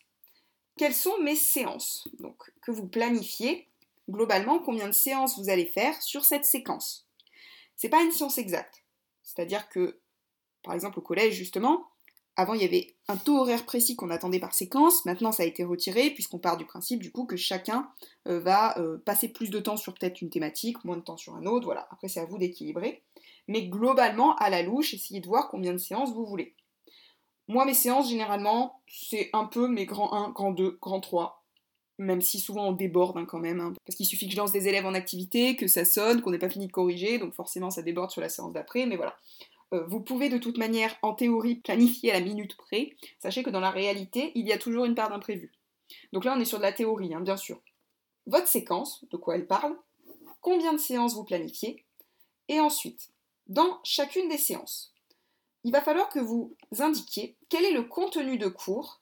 quelles 0.76 0.94
sont 0.94 1.18
mes 1.18 1.36
séances? 1.36 2.08
Donc, 2.18 2.52
que 2.62 2.70
vous 2.70 2.86
planifiez 2.86 3.68
globalement 4.08 4.58
combien 4.58 4.86
de 4.86 4.92
séances 4.92 5.38
vous 5.38 5.50
allez 5.50 5.66
faire 5.66 6.00
sur 6.02 6.24
cette 6.24 6.44
séquence? 6.44 7.06
C'est 7.76 7.88
pas 7.88 8.02
une 8.02 8.12
science 8.12 8.38
exacte. 8.38 8.82
C'est-à-dire 9.22 9.68
que, 9.68 9.98
par 10.62 10.74
exemple, 10.74 10.98
au 10.98 11.02
collège, 11.02 11.34
justement, 11.34 11.86
avant, 12.36 12.54
il 12.54 12.62
y 12.62 12.64
avait 12.64 12.94
un 13.08 13.16
taux 13.16 13.38
horaire 13.38 13.66
précis 13.66 13.96
qu'on 13.96 14.10
attendait 14.10 14.40
par 14.40 14.54
séquence. 14.54 15.04
Maintenant, 15.04 15.32
ça 15.32 15.42
a 15.42 15.46
été 15.46 15.64
retiré 15.64 16.10
puisqu'on 16.10 16.38
part 16.38 16.56
du 16.56 16.64
principe 16.64 17.00
du 17.00 17.12
coup 17.12 17.26
que 17.26 17.36
chacun 17.36 17.90
euh, 18.28 18.40
va 18.40 18.78
euh, 18.78 18.98
passer 19.04 19.28
plus 19.28 19.50
de 19.50 19.58
temps 19.58 19.76
sur 19.76 19.94
peut-être 19.94 20.22
une 20.22 20.30
thématique, 20.30 20.84
moins 20.84 20.96
de 20.96 21.02
temps 21.02 21.16
sur 21.16 21.34
un 21.34 21.44
autre. 21.44 21.66
Voilà. 21.66 21.86
Après, 21.90 22.08
c'est 22.08 22.20
à 22.20 22.24
vous 22.24 22.38
d'équilibrer. 22.38 23.02
Mais 23.48 23.66
globalement, 23.66 24.36
à 24.36 24.48
la 24.48 24.62
louche, 24.62 24.94
essayez 24.94 25.20
de 25.20 25.26
voir 25.26 25.48
combien 25.48 25.72
de 25.72 25.78
séances 25.78 26.12
vous 26.12 26.24
voulez. 26.24 26.54
Moi, 27.48 27.64
mes 27.64 27.74
séances, 27.74 28.08
généralement, 28.08 28.80
c'est 28.86 29.28
un 29.32 29.44
peu 29.44 29.66
mes 29.66 29.84
grands 29.84 30.12
1, 30.12 30.30
grand 30.30 30.52
2, 30.52 30.78
grand 30.80 31.00
3. 31.00 31.44
Même 31.98 32.22
si 32.22 32.38
souvent 32.38 32.68
on 32.68 32.72
déborde 32.72 33.18
hein, 33.18 33.26
quand 33.26 33.40
même. 33.40 33.60
Hein. 33.60 33.74
parce 33.84 33.96
qu'il 33.96 34.06
suffit 34.06 34.26
que 34.26 34.32
je 34.32 34.38
lance 34.38 34.52
des 34.52 34.68
élèves 34.68 34.86
en 34.86 34.94
activité, 34.94 35.56
que 35.56 35.66
ça 35.66 35.84
sonne, 35.84 36.22
qu'on 36.22 36.30
n'ait 36.30 36.38
pas 36.38 36.48
fini 36.48 36.68
de 36.68 36.72
corriger, 36.72 37.18
donc 37.18 37.34
forcément 37.34 37.68
ça 37.68 37.82
déborde 37.82 38.10
sur 38.10 38.22
la 38.22 38.30
séance 38.30 38.52
d'après. 38.52 38.86
Mais 38.86 38.96
voilà. 38.96 39.16
Euh, 39.72 39.84
vous 39.86 40.00
pouvez 40.00 40.28
de 40.28 40.38
toute 40.38 40.58
manière, 40.58 40.96
en 41.02 41.14
théorie, 41.14 41.56
planifier 41.56 42.10
à 42.10 42.18
la 42.18 42.24
minute 42.24 42.56
près. 42.56 42.96
Sachez 43.18 43.42
que 43.42 43.50
dans 43.50 43.60
la 43.60 43.70
réalité, 43.70 44.32
il 44.34 44.46
y 44.46 44.52
a 44.52 44.58
toujours 44.58 44.84
une 44.84 44.94
part 44.94 45.10
d'imprévu. 45.10 45.52
Donc 46.12 46.24
là, 46.24 46.34
on 46.36 46.40
est 46.40 46.44
sur 46.44 46.58
de 46.58 46.62
la 46.62 46.72
théorie, 46.72 47.14
hein, 47.14 47.20
bien 47.20 47.36
sûr. 47.36 47.60
Votre 48.26 48.48
séquence, 48.48 49.04
de 49.10 49.16
quoi 49.16 49.36
elle 49.36 49.46
parle, 49.46 49.76
combien 50.40 50.72
de 50.72 50.78
séances 50.78 51.14
vous 51.14 51.24
planifiez, 51.24 51.84
et 52.48 52.60
ensuite, 52.60 53.10
dans 53.46 53.80
chacune 53.84 54.28
des 54.28 54.38
séances, 54.38 54.92
il 55.64 55.72
va 55.72 55.82
falloir 55.82 56.08
que 56.08 56.20
vous 56.20 56.56
indiquiez 56.78 57.36
quel 57.48 57.64
est 57.64 57.72
le 57.72 57.82
contenu 57.82 58.38
de 58.38 58.48
cours 58.48 58.98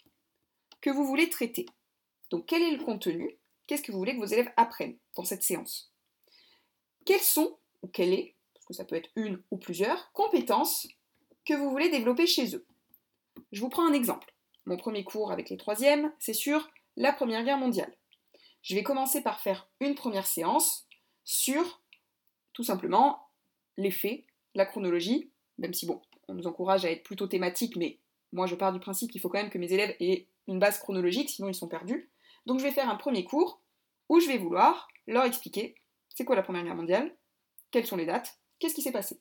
que 0.80 0.90
vous 0.90 1.04
voulez 1.04 1.28
traiter. 1.30 1.66
Donc 2.30 2.46
quel 2.46 2.62
est 2.62 2.76
le 2.76 2.84
contenu? 2.84 3.38
Qu'est-ce 3.66 3.82
que 3.82 3.92
vous 3.92 3.98
voulez 3.98 4.14
que 4.14 4.20
vos 4.20 4.26
élèves 4.26 4.52
apprennent 4.56 4.98
dans 5.16 5.25
cette 5.25 5.42
séance? 5.42 5.92
Quels 7.04 7.20
sont, 7.20 7.58
ou 7.82 7.88
quelle 7.88 8.12
est, 8.12 8.34
que 8.68 8.75
ça 8.75 8.84
peut 8.84 8.94
être 8.94 9.10
une 9.16 9.42
ou 9.50 9.56
plusieurs, 9.56 10.12
compétences 10.12 10.87
que 11.44 11.54
vous 11.54 11.70
voulez 11.70 11.88
développer 11.88 12.26
chez 12.26 12.54
eux. 12.54 12.66
Je 13.50 13.60
vous 13.60 13.70
prends 13.70 13.88
un 13.88 13.94
exemple. 13.94 14.34
Mon 14.66 14.76
premier 14.76 15.02
cours 15.02 15.32
avec 15.32 15.48
les 15.48 15.56
troisièmes, 15.56 16.12
c'est 16.18 16.34
sur 16.34 16.68
la 16.96 17.12
Première 17.12 17.42
Guerre 17.42 17.58
mondiale. 17.58 17.94
Je 18.62 18.75
vais 18.75 18.82
commencer 18.82 19.22
par 19.22 19.40
faire 19.40 19.68
une 19.80 19.94
première 19.94 20.26
séance 20.26 20.87
sur 21.25 21.82
tout 22.52 22.64
simplement 22.64 23.28
les 23.78 23.90
faits, 23.90 24.25
la 24.54 24.66
chronologie, 24.66 25.30
même 25.56 25.72
si 25.72 25.87
bon, 25.87 26.02
on 26.28 26.34
nous 26.34 26.46
encourage 26.46 26.84
à 26.84 26.90
être 26.90 27.04
plutôt 27.04 27.26
thématique, 27.26 27.76
mais 27.76 27.98
moi 28.32 28.46
je 28.46 28.54
pars 28.54 28.72
du 28.72 28.80
principe 28.80 29.10
qu'il 29.10 29.20
faut 29.20 29.28
quand 29.28 29.40
même 29.40 29.50
que 29.50 29.58
mes 29.58 29.72
élèves 29.72 29.96
aient 30.00 30.26
une 30.48 30.58
base 30.58 30.78
chronologique, 30.78 31.30
sinon 31.30 31.48
ils 31.48 31.54
sont 31.54 31.68
perdus. 31.68 32.10
Donc 32.44 32.58
je 32.58 32.64
vais 32.64 32.72
faire 32.72 32.90
un 32.90 32.96
premier 32.96 33.25
cours 33.25 33.62
où 34.08 34.20
je 34.20 34.26
vais 34.26 34.38
vouloir 34.38 34.88
leur 35.06 35.25
expliquer 35.25 35.76
c'est 36.14 36.25
quoi 36.25 36.37
la 36.37 36.42
Première 36.42 36.64
Guerre 36.64 36.75
mondiale, 36.75 37.14
quelles 37.70 37.87
sont 37.87 37.96
les 37.96 38.06
dates, 38.06 38.40
Qu'est-ce 38.59 38.75
qui 38.75 38.83
s'est 38.83 38.93
passé? 38.93 39.21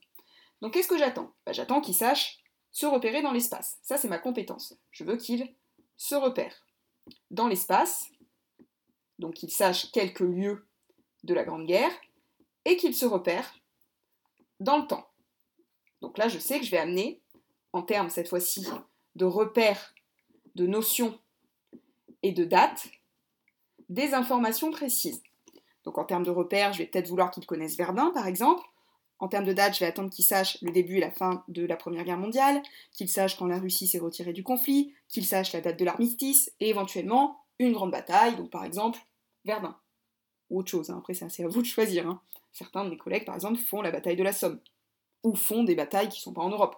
Donc 0.62 0.74
qu'est-ce 0.74 0.88
que 0.88 0.98
j'attends? 0.98 1.34
Bah, 1.46 1.54
J'attends 1.54 1.82
qu'il 1.82 1.96
sache 1.96 2.40
se 2.72 2.86
repérer 2.86 3.22
dans 3.22 3.32
l'espace. 3.32 3.80
Ça, 3.82 3.98
c'est 3.98 4.08
ma 4.08 4.20
compétence. 4.20 4.76
Je 4.92 5.04
veux 5.04 5.18
qu'il 5.18 5.56
se 5.96 6.16
repère 6.16 6.54
dans 7.32 7.48
l'espace, 7.48 8.08
donc 9.20 9.36
qu'il 9.36 9.52
sache 9.52 9.92
quelques 9.92 10.20
lieux 10.20 10.68
de 11.24 11.34
la 11.34 11.44
Grande 11.44 11.66
Guerre, 11.66 11.92
et 12.66 12.78
qu'il 12.78 12.94
se 12.94 13.06
repère 13.06 13.60
dans 14.60 14.78
le 14.78 14.88
temps. 14.88 15.08
Donc 16.02 16.18
là, 16.18 16.28
je 16.28 16.38
sais 16.38 16.60
que 16.60 16.66
je 16.66 16.72
vais 16.72 16.78
amener, 16.78 17.22
en 17.74 17.82
termes 17.82 18.10
cette 18.10 18.28
fois-ci 18.28 18.68
de 19.16 19.26
repères, 19.26 19.96
de 20.56 20.68
notions 20.68 21.20
et 22.24 22.32
de 22.32 22.44
dates, 22.44 22.90
des 23.90 24.14
informations 24.14 24.70
précises. 24.72 25.24
Donc 25.84 25.98
en 25.98 26.06
termes 26.06 26.26
de 26.26 26.32
repères, 26.32 26.74
je 26.74 26.80
vais 26.80 26.86
peut-être 26.86 27.08
vouloir 27.08 27.32
qu'il 27.32 27.46
connaisse 27.46 27.78
Verdun, 27.78 28.12
par 28.12 28.28
exemple, 28.28 28.64
en 29.20 29.28
termes 29.28 29.46
de 29.46 29.54
date, 29.54 29.74
je 29.74 29.80
vais 29.80 29.86
attendre 29.86 30.10
qu'il 30.10 30.26
sache 30.26 30.58
le 30.62 30.72
début 30.72 30.98
et 30.98 31.02
la 31.02 31.12
fin 31.12 31.44
de 31.48 31.66
la 31.66 31.76
Première 31.76 32.04
Guerre 32.04 32.18
mondiale, 32.18 32.62
qu'il 32.92 33.10
sache 33.10 33.38
quand 33.38 33.48
la 33.48 33.60
Russie 33.60 33.88
s'est 33.88 34.00
retirée 34.00 34.34
du 34.34 34.44
conflit, 34.44 34.94
qu'il 35.08 35.26
sache 35.26 35.54
la 35.54 35.62
date 35.62 35.80
de 35.80 35.86
l'armistice, 35.86 36.52
et 36.60 36.70
éventuellement 36.70 37.44
une 37.60 37.74
grande 37.74 37.92
bataille, 37.92 38.36
donc 38.36 38.52
par 38.52 38.64
exemple 38.64 39.00
Verdun. 39.46 39.76
Ou 40.50 40.60
autre 40.60 40.70
chose, 40.70 40.90
hein. 40.90 40.98
après 41.00 41.14
c'est 41.14 41.44
à 41.44 41.48
vous 41.48 41.62
de 41.62 41.68
choisir. 41.68 42.08
Hein. 42.08 42.22
Certains 42.52 42.86
de 42.86 42.90
mes 42.90 42.98
collègues, 42.98 43.26
par 43.26 43.36
exemple, 43.36 43.60
font 43.60 43.82
la 43.82 43.92
bataille 43.92 44.16
de 44.16 44.24
la 44.24 44.34
Somme, 44.34 44.60
ou 45.24 45.36
font 45.36 45.64
des 45.64 45.76
batailles 45.76 46.10
qui 46.10 46.20
ne 46.20 46.24
sont 46.24 46.34
pas 46.34 46.42
en 46.42 46.50
Europe. 46.50 46.76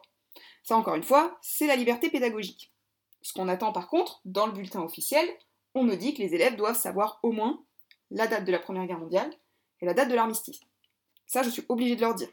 Ça, 0.63 0.77
encore 0.77 0.95
une 0.95 1.03
fois, 1.03 1.37
c'est 1.41 1.67
la 1.67 1.75
liberté 1.75 2.09
pédagogique. 2.09 2.71
Ce 3.21 3.33
qu'on 3.33 3.47
attend 3.47 3.73
par 3.73 3.89
contre, 3.89 4.21
dans 4.25 4.45
le 4.45 4.53
bulletin 4.53 4.81
officiel, 4.81 5.27
on 5.75 5.83
me 5.83 5.95
dit 5.95 6.13
que 6.13 6.21
les 6.21 6.33
élèves 6.35 6.55
doivent 6.55 6.79
savoir 6.79 7.19
au 7.21 7.31
moins 7.31 7.63
la 8.11 8.27
date 8.27 8.45
de 8.45 8.51
la 8.51 8.59
Première 8.59 8.85
Guerre 8.87 8.99
mondiale 8.99 9.31
et 9.81 9.85
la 9.85 9.93
date 9.93 10.09
de 10.09 10.15
l'armistice. 10.15 10.59
Ça, 11.29 11.43
je 11.43 11.51
suis 11.51 11.63
obligée 11.69 11.95
de 11.95 12.01
leur 12.01 12.15
dire. 12.15 12.27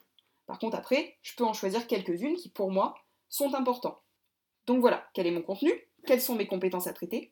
Par 0.46 0.58
contre, 0.58 0.74
après, 0.74 1.18
je 1.20 1.34
peux 1.36 1.44
en 1.44 1.52
choisir 1.52 1.86
quelques-unes 1.86 2.36
qui, 2.36 2.48
pour 2.48 2.70
moi, 2.70 2.94
sont 3.28 3.52
importantes. 3.52 4.00
Donc 4.66 4.80
voilà, 4.80 5.06
quel 5.12 5.26
est 5.26 5.32
mon 5.32 5.42
contenu? 5.42 5.70
Quelles 6.06 6.22
sont 6.22 6.34
mes 6.34 6.46
compétences 6.46 6.86
à 6.86 6.94
traiter? 6.94 7.30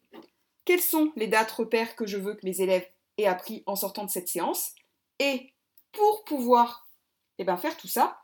Quelles 0.67 0.83
sont 0.83 1.11
les 1.17 1.27
dates 1.27 1.51
repères 1.51 1.97
que 1.97 2.07
je 2.07 2.19
veux 2.19 2.35
que 2.35 2.45
mes 2.45 2.61
élèves 2.61 2.87
aient 3.17 3.25
appris 3.25 3.63
en 3.65 3.77
sortant 3.77 4.05
de 4.05 4.11
cette 4.11 4.29
séance? 4.29 4.75
Et 5.19 5.55
pour 5.93 6.25
pouvoir 6.25 6.87
eh 7.39 7.45
ben, 7.45 7.57
faire 7.57 7.79
tout 7.79 7.89
ça, 7.89 8.21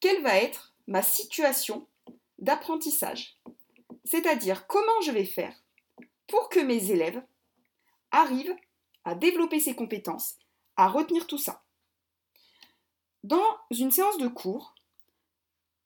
quelle 0.00 0.20
va 0.22 0.36
être 0.38 0.74
ma 0.88 1.02
situation 1.02 1.86
d'apprentissage? 2.40 3.38
C'est-à-dire 4.04 4.66
comment 4.66 5.00
je 5.04 5.12
vais 5.12 5.24
faire 5.24 5.54
pour 6.26 6.48
que 6.48 6.58
mes 6.58 6.90
élèves 6.90 7.22
arrivent 8.10 8.56
à 9.04 9.14
développer 9.14 9.60
ces 9.60 9.76
compétences, 9.76 10.34
à 10.76 10.88
retenir 10.88 11.28
tout 11.28 11.38
ça? 11.38 11.62
Dans 13.24 13.58
une 13.70 13.92
séance 13.92 14.18
de 14.18 14.26
cours, 14.26 14.74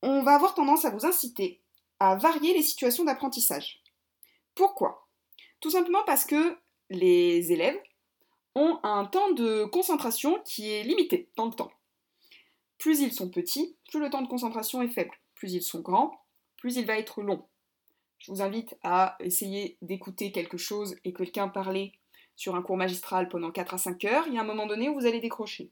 on 0.02 0.22
va 0.22 0.34
avoir 0.34 0.54
tendance 0.54 0.86
à 0.86 0.90
vous 0.90 1.04
inciter 1.04 1.60
à 2.00 2.16
varier 2.16 2.54
les 2.54 2.62
situations 2.62 3.04
d'apprentissage. 3.04 3.82
Pourquoi? 4.54 5.06
Tout 5.60 5.70
simplement 5.70 6.02
parce 6.06 6.24
que 6.24 6.56
les 6.88 7.52
élèves 7.52 7.78
ont 8.54 8.78
un 8.82 9.04
temps 9.04 9.32
de 9.32 9.64
concentration 9.66 10.40
qui 10.44 10.70
est 10.70 10.82
limité 10.82 11.28
dans 11.36 11.44
le 11.44 11.52
temps. 11.52 11.70
Plus 12.78 13.00
ils 13.00 13.12
sont 13.12 13.28
petits, 13.28 13.76
plus 13.90 14.00
le 14.00 14.08
temps 14.08 14.22
de 14.22 14.28
concentration 14.28 14.80
est 14.80 14.88
faible. 14.88 15.14
Plus 15.34 15.52
ils 15.52 15.62
sont 15.62 15.80
grands, 15.80 16.24
plus 16.56 16.76
il 16.76 16.86
va 16.86 16.98
être 16.98 17.20
long. 17.20 17.46
Je 18.18 18.32
vous 18.32 18.40
invite 18.40 18.76
à 18.82 19.16
essayer 19.20 19.76
d'écouter 19.82 20.32
quelque 20.32 20.56
chose 20.56 20.96
et 21.04 21.12
quelqu'un 21.12 21.48
parler 21.48 21.92
sur 22.34 22.54
un 22.54 22.62
cours 22.62 22.78
magistral 22.78 23.28
pendant 23.28 23.50
4 23.50 23.74
à 23.74 23.78
5 23.78 24.04
heures. 24.06 24.26
Il 24.26 24.34
y 24.34 24.38
a 24.38 24.40
un 24.40 24.44
moment 24.44 24.66
donné 24.66 24.88
où 24.88 24.94
vous 24.94 25.06
allez 25.06 25.20
décrocher. 25.20 25.70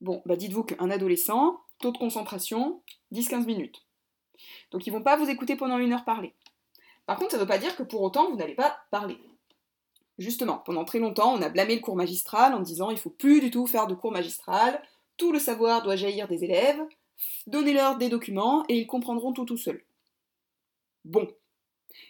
Bon, 0.00 0.22
bah 0.26 0.36
dites-vous 0.36 0.64
qu'un 0.64 0.90
adolescent, 0.90 1.60
taux 1.80 1.92
de 1.92 1.98
concentration, 1.98 2.82
10-15 3.12 3.46
minutes. 3.46 3.86
Donc 4.70 4.86
ils 4.86 4.92
vont 4.92 5.02
pas 5.02 5.16
vous 5.16 5.30
écouter 5.30 5.56
pendant 5.56 5.78
une 5.78 5.92
heure 5.92 6.04
parler. 6.04 6.34
Par 7.06 7.18
contre, 7.18 7.30
ça 7.32 7.36
ne 7.36 7.42
veut 7.42 7.48
pas 7.48 7.58
dire 7.58 7.76
que 7.76 7.82
pour 7.82 8.02
autant 8.02 8.30
vous 8.30 8.36
n'allez 8.36 8.54
pas 8.54 8.78
parler. 8.90 9.18
Justement, 10.18 10.58
pendant 10.58 10.84
très 10.84 10.98
longtemps, 10.98 11.34
on 11.34 11.42
a 11.42 11.48
blâmé 11.48 11.76
le 11.76 11.80
cours 11.80 11.96
magistral 11.96 12.54
en 12.54 12.60
disant 12.60 12.90
il 12.90 12.98
faut 12.98 13.10
plus 13.10 13.40
du 13.40 13.50
tout 13.50 13.66
faire 13.66 13.86
de 13.86 13.94
cours 13.94 14.12
magistral, 14.12 14.82
tout 15.16 15.32
le 15.32 15.38
savoir 15.38 15.82
doit 15.82 15.96
jaillir 15.96 16.26
des 16.28 16.44
élèves, 16.44 16.80
donnez-leur 17.46 17.96
des 17.96 18.08
documents 18.08 18.64
et 18.68 18.78
ils 18.78 18.86
comprendront 18.86 19.32
tout 19.32 19.44
tout 19.44 19.56
seuls. 19.56 19.84
Bon, 21.04 21.30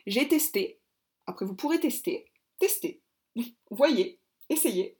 j'ai 0.06 0.26
testé, 0.28 0.80
après 1.26 1.44
vous 1.44 1.54
pourrez 1.54 1.80
tester, 1.80 2.30
tester, 2.58 3.02
voyez, 3.70 4.20
essayez, 4.48 4.96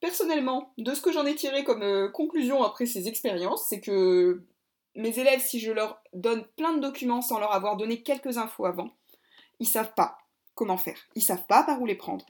Personnellement, 0.00 0.72
de 0.78 0.94
ce 0.94 1.00
que 1.00 1.12
j'en 1.12 1.26
ai 1.26 1.34
tiré 1.34 1.64
comme 1.64 1.82
euh, 1.82 2.08
conclusion 2.08 2.62
après 2.62 2.86
ces 2.86 3.08
expériences, 3.08 3.66
c'est 3.68 3.80
que 3.80 4.44
mes 4.94 5.18
élèves, 5.18 5.40
si 5.40 5.60
je 5.60 5.72
leur 5.72 6.00
donne 6.12 6.44
plein 6.56 6.72
de 6.72 6.80
documents 6.80 7.22
sans 7.22 7.38
leur 7.38 7.52
avoir 7.52 7.76
donné 7.76 8.02
quelques 8.02 8.38
infos 8.38 8.66
avant, 8.66 8.90
ils 9.60 9.66
savent 9.66 9.94
pas 9.94 10.18
comment 10.54 10.76
faire. 10.76 10.98
Ils 11.14 11.22
savent 11.22 11.46
pas 11.46 11.64
par 11.64 11.80
où 11.80 11.86
les 11.86 11.94
prendre. 11.94 12.26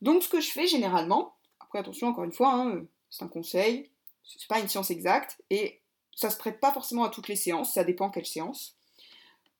Donc 0.00 0.22
ce 0.22 0.28
que 0.28 0.40
je 0.40 0.50
fais 0.50 0.66
généralement, 0.66 1.34
après 1.60 1.78
attention 1.78 2.08
encore 2.08 2.24
une 2.24 2.32
fois, 2.32 2.52
hein, 2.52 2.84
c'est 3.10 3.24
un 3.24 3.28
conseil, 3.28 3.90
c'est 4.24 4.48
pas 4.48 4.60
une 4.60 4.68
science 4.68 4.90
exacte, 4.90 5.42
et 5.50 5.80
ça 6.14 6.30
se 6.30 6.38
prête 6.38 6.60
pas 6.60 6.72
forcément 6.72 7.04
à 7.04 7.10
toutes 7.10 7.28
les 7.28 7.36
séances, 7.36 7.74
ça 7.74 7.84
dépend 7.84 8.10
quelle 8.10 8.26
séance. 8.26 8.76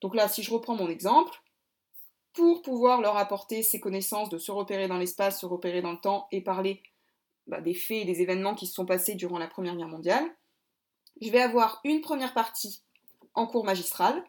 Donc 0.00 0.14
là, 0.14 0.28
si 0.28 0.42
je 0.42 0.52
reprends 0.52 0.74
mon 0.74 0.88
exemple, 0.88 1.42
pour 2.32 2.62
pouvoir 2.62 3.00
leur 3.00 3.16
apporter 3.16 3.62
ces 3.62 3.80
connaissances 3.80 4.28
de 4.28 4.38
se 4.38 4.52
repérer 4.52 4.88
dans 4.88 4.98
l'espace, 4.98 5.40
se 5.40 5.46
repérer 5.46 5.82
dans 5.82 5.92
le 5.92 6.00
temps 6.00 6.28
et 6.32 6.40
parler 6.40 6.82
bah, 7.46 7.60
des 7.60 7.74
faits 7.74 8.02
et 8.02 8.04
des 8.04 8.22
événements 8.22 8.54
qui 8.54 8.66
se 8.66 8.74
sont 8.74 8.86
passés 8.86 9.14
durant 9.14 9.38
la 9.38 9.48
Première 9.48 9.76
Guerre 9.76 9.88
mondiale. 9.88 10.24
Je 11.20 11.30
vais 11.30 11.40
avoir 11.40 11.80
une 11.84 12.00
première 12.00 12.34
partie 12.34 12.82
en 13.34 13.46
cours 13.46 13.64
magistral, 13.64 14.24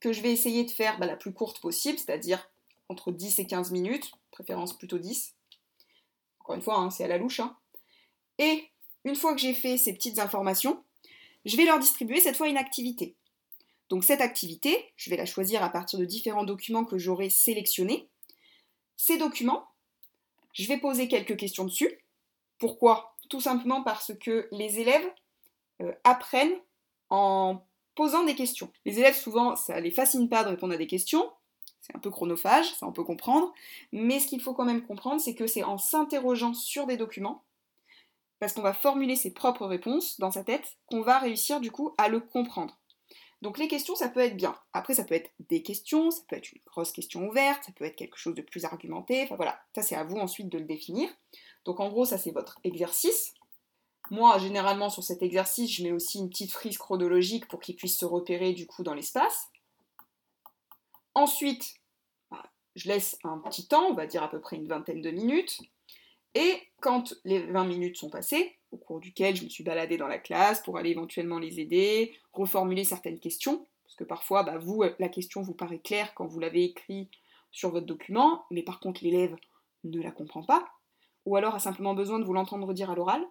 que 0.00 0.12
je 0.12 0.20
vais 0.20 0.32
essayer 0.32 0.64
de 0.64 0.70
faire 0.70 0.98
bah, 0.98 1.06
la 1.06 1.16
plus 1.16 1.32
courte 1.32 1.60
possible, 1.60 1.98
c'est-à-dire 1.98 2.48
entre 2.88 3.12
10 3.12 3.38
et 3.40 3.46
15 3.46 3.72
minutes, 3.72 4.12
préférence 4.30 4.76
plutôt 4.76 4.98
10. 4.98 5.34
Encore 6.40 6.56
une 6.56 6.62
fois, 6.62 6.78
hein, 6.78 6.90
c'est 6.90 7.04
à 7.04 7.08
la 7.08 7.18
louche. 7.18 7.40
Hein. 7.40 7.56
Et 8.38 8.68
une 9.04 9.16
fois 9.16 9.34
que 9.34 9.40
j'ai 9.40 9.54
fait 9.54 9.76
ces 9.76 9.92
petites 9.92 10.18
informations, 10.18 10.82
je 11.44 11.56
vais 11.56 11.64
leur 11.64 11.78
distribuer 11.78 12.20
cette 12.20 12.36
fois 12.36 12.48
une 12.48 12.56
activité. 12.56 13.16
Donc 13.88 14.04
cette 14.04 14.20
activité, 14.20 14.92
je 14.96 15.10
vais 15.10 15.16
la 15.16 15.26
choisir 15.26 15.62
à 15.62 15.70
partir 15.70 15.98
de 15.98 16.04
différents 16.04 16.44
documents 16.44 16.84
que 16.84 16.98
j'aurai 16.98 17.30
sélectionnés. 17.30 18.08
Ces 18.96 19.16
documents, 19.16 19.66
je 20.52 20.66
vais 20.66 20.78
poser 20.78 21.08
quelques 21.08 21.36
questions 21.36 21.64
dessus. 21.64 21.98
Pourquoi? 22.58 23.14
Tout 23.28 23.40
simplement 23.40 23.82
parce 23.82 24.12
que 24.20 24.48
les 24.52 24.80
élèves 24.80 25.10
euh, 25.82 25.92
apprennent 26.04 26.56
en 27.10 27.64
posant 27.94 28.24
des 28.24 28.34
questions. 28.34 28.70
Les 28.84 28.98
élèves, 28.98 29.16
souvent, 29.16 29.56
ça 29.56 29.80
les 29.80 29.90
fascine 29.90 30.28
pas 30.28 30.44
de 30.44 30.50
répondre 30.50 30.74
à 30.74 30.76
des 30.76 30.86
questions. 30.86 31.30
C'est 31.80 31.96
un 31.96 32.00
peu 32.00 32.10
chronophage, 32.10 32.72
ça 32.74 32.86
on 32.86 32.92
peut 32.92 33.04
comprendre. 33.04 33.52
Mais 33.92 34.20
ce 34.20 34.26
qu'il 34.26 34.40
faut 34.40 34.54
quand 34.54 34.64
même 34.64 34.86
comprendre, 34.86 35.20
c'est 35.20 35.34
que 35.34 35.46
c'est 35.46 35.64
en 35.64 35.78
s'interrogeant 35.78 36.54
sur 36.54 36.86
des 36.86 36.96
documents, 36.96 37.44
parce 38.40 38.52
qu'on 38.52 38.62
va 38.62 38.72
formuler 38.72 39.16
ses 39.16 39.32
propres 39.32 39.66
réponses 39.66 40.18
dans 40.20 40.30
sa 40.30 40.44
tête, 40.44 40.76
qu'on 40.86 41.02
va 41.02 41.18
réussir 41.18 41.60
du 41.60 41.70
coup 41.70 41.94
à 41.98 42.08
le 42.08 42.20
comprendre. 42.20 42.78
Donc 43.40 43.58
les 43.58 43.68
questions, 43.68 43.94
ça 43.94 44.08
peut 44.08 44.20
être 44.20 44.36
bien. 44.36 44.56
Après, 44.72 44.94
ça 44.94 45.04
peut 45.04 45.14
être 45.14 45.30
des 45.48 45.62
questions, 45.62 46.10
ça 46.10 46.22
peut 46.28 46.36
être 46.36 46.52
une 46.52 46.60
grosse 46.66 46.90
question 46.90 47.28
ouverte, 47.28 47.64
ça 47.64 47.72
peut 47.72 47.84
être 47.84 47.96
quelque 47.96 48.18
chose 48.18 48.34
de 48.34 48.42
plus 48.42 48.64
argumenté. 48.64 49.22
Enfin 49.22 49.36
voilà, 49.36 49.60
ça 49.74 49.82
c'est 49.82 49.94
à 49.94 50.04
vous 50.04 50.16
ensuite 50.16 50.48
de 50.48 50.58
le 50.58 50.64
définir. 50.64 51.08
Donc 51.64 51.80
en 51.80 51.88
gros, 51.88 52.04
ça 52.04 52.18
c'est 52.18 52.30
votre 52.30 52.58
exercice. 52.64 53.34
Moi, 54.10 54.38
généralement, 54.38 54.88
sur 54.88 55.04
cet 55.04 55.22
exercice, 55.22 55.70
je 55.70 55.82
mets 55.82 55.92
aussi 55.92 56.18
une 56.18 56.30
petite 56.30 56.52
frise 56.52 56.78
chronologique 56.78 57.46
pour 57.46 57.60
qu'il 57.60 57.76
puisse 57.76 57.98
se 57.98 58.06
repérer 58.06 58.54
du 58.54 58.66
coup 58.66 58.82
dans 58.82 58.94
l'espace. 58.94 59.48
Ensuite, 61.14 61.74
bah, 62.30 62.42
je 62.74 62.88
laisse 62.88 63.18
un 63.24 63.38
petit 63.38 63.66
temps, 63.66 63.88
on 63.88 63.94
va 63.94 64.06
dire 64.06 64.22
à 64.22 64.30
peu 64.30 64.40
près 64.40 64.56
une 64.56 64.68
vingtaine 64.68 65.02
de 65.02 65.10
minutes. 65.10 65.60
Et 66.34 66.62
quand 66.80 67.14
les 67.24 67.40
20 67.40 67.64
minutes 67.64 67.96
sont 67.96 68.10
passées, 68.10 68.56
au 68.70 68.76
cours 68.76 69.00
duquel 69.00 69.36
je 69.36 69.44
me 69.44 69.48
suis 69.48 69.64
baladée 69.64 69.96
dans 69.96 70.08
la 70.08 70.18
classe 70.18 70.62
pour 70.62 70.78
aller 70.78 70.90
éventuellement 70.90 71.38
les 71.38 71.60
aider, 71.60 72.14
reformuler 72.32 72.84
certaines 72.84 73.18
questions, 73.18 73.66
parce 73.84 73.96
que 73.96 74.04
parfois, 74.04 74.42
bah, 74.42 74.58
vous, 74.58 74.84
la 74.98 75.08
question 75.08 75.42
vous 75.42 75.54
paraît 75.54 75.80
claire 75.80 76.14
quand 76.14 76.26
vous 76.26 76.38
l'avez 76.38 76.64
écrit 76.64 77.10
sur 77.50 77.70
votre 77.70 77.86
document, 77.86 78.44
mais 78.50 78.62
par 78.62 78.80
contre 78.80 79.02
l'élève 79.02 79.36
ne 79.84 80.00
la 80.02 80.10
comprend 80.10 80.42
pas, 80.42 80.68
ou 81.28 81.36
alors 81.36 81.54
a 81.54 81.58
simplement 81.58 81.94
besoin 81.94 82.18
de 82.18 82.24
vous 82.24 82.32
l'entendre 82.32 82.72
dire 82.72 82.90
à 82.90 82.94
l'oral, 82.94 83.22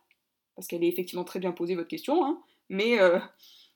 parce 0.55 0.67
qu'elle 0.67 0.83
est 0.83 0.87
effectivement 0.87 1.23
très 1.23 1.39
bien 1.39 1.51
posée 1.51 1.75
votre 1.75 1.87
question, 1.87 2.23
hein, 2.23 2.39
mais, 2.69 2.99
euh, 2.99 3.19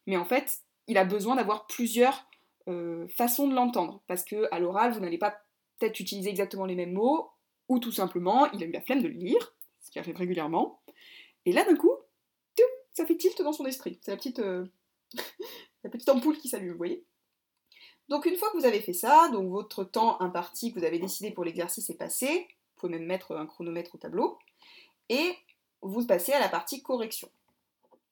mais 0.05 0.15
en 0.15 0.25
fait, 0.25 0.61
il 0.87 0.97
a 0.97 1.05
besoin 1.05 1.35
d'avoir 1.35 1.65
plusieurs 1.65 2.27
euh, 2.67 3.07
façons 3.07 3.47
de 3.47 3.55
l'entendre, 3.55 4.01
parce 4.07 4.23
que 4.23 4.47
à 4.51 4.59
l'oral, 4.59 4.93
vous 4.93 4.99
n'allez 4.99 5.17
pas 5.17 5.35
peut-être 5.79 5.99
utiliser 5.99 6.29
exactement 6.29 6.65
les 6.65 6.75
mêmes 6.75 6.93
mots, 6.93 7.31
ou 7.67 7.79
tout 7.79 7.91
simplement, 7.91 8.51
il 8.51 8.61
a 8.61 8.67
eu 8.67 8.71
la 8.71 8.81
flemme 8.81 9.01
de 9.01 9.07
le 9.07 9.15
lire, 9.15 9.55
ce 9.81 9.89
qui 9.89 9.97
arrive 9.97 10.15
régulièrement, 10.15 10.79
et 11.45 11.51
là 11.51 11.65
d'un 11.65 11.75
coup, 11.75 11.95
ça 12.93 13.05
fait 13.05 13.17
tilt 13.17 13.41
dans 13.41 13.53
son 13.53 13.65
esprit. 13.65 13.99
C'est 14.01 14.11
la 14.11 14.17
petite, 14.17 14.39
euh, 14.39 14.65
la 15.83 15.89
petite 15.89 16.09
ampoule 16.09 16.37
qui 16.37 16.47
s'allume, 16.47 16.71
vous 16.71 16.77
voyez 16.77 17.03
Donc 18.09 18.25
une 18.25 18.35
fois 18.35 18.51
que 18.51 18.57
vous 18.57 18.65
avez 18.65 18.81
fait 18.81 18.93
ça, 18.93 19.29
donc 19.31 19.49
votre 19.49 19.83
temps 19.83 20.21
imparti 20.21 20.71
que 20.71 20.79
vous 20.79 20.85
avez 20.85 20.99
décidé 20.99 21.31
pour 21.31 21.43
l'exercice 21.43 21.89
est 21.89 21.97
passé, 21.97 22.47
pouvez 22.81 22.99
même 22.99 23.07
mettre 23.07 23.35
un 23.35 23.45
chronomètre 23.45 23.95
au 23.95 23.97
tableau, 23.97 24.37
et 25.09 25.35
vous 25.81 26.05
passez 26.05 26.33
à 26.33 26.39
la 26.39 26.49
partie 26.49 26.81
correction. 26.81 27.29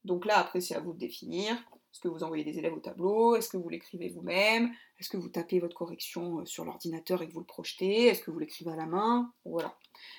Donc 0.05 0.25
là, 0.25 0.37
après, 0.37 0.61
c'est 0.61 0.75
à 0.75 0.79
vous 0.79 0.93
de 0.93 0.97
définir. 0.97 1.53
Est-ce 1.91 2.01
que 2.01 2.07
vous 2.07 2.23
envoyez 2.23 2.43
des 2.43 2.57
élèves 2.57 2.73
au 2.73 2.79
tableau? 2.79 3.35
Est-ce 3.35 3.49
que 3.49 3.57
vous 3.57 3.69
l'écrivez 3.69 4.09
vous-même? 4.09 4.71
Est-ce 4.99 5.09
que 5.09 5.17
vous 5.17 5.29
tapez 5.29 5.59
votre 5.59 5.75
correction 5.75 6.39
euh, 6.39 6.45
sur 6.45 6.63
l'ordinateur 6.63 7.21
et 7.21 7.27
que 7.27 7.33
vous 7.33 7.39
le 7.39 7.45
projetez? 7.45 8.07
Est-ce 8.07 8.21
que 8.21 8.31
vous 8.31 8.39
l'écrivez 8.39 8.71
à 8.71 8.75
la 8.75 8.85
main? 8.85 9.33
Voilà. 9.43 9.75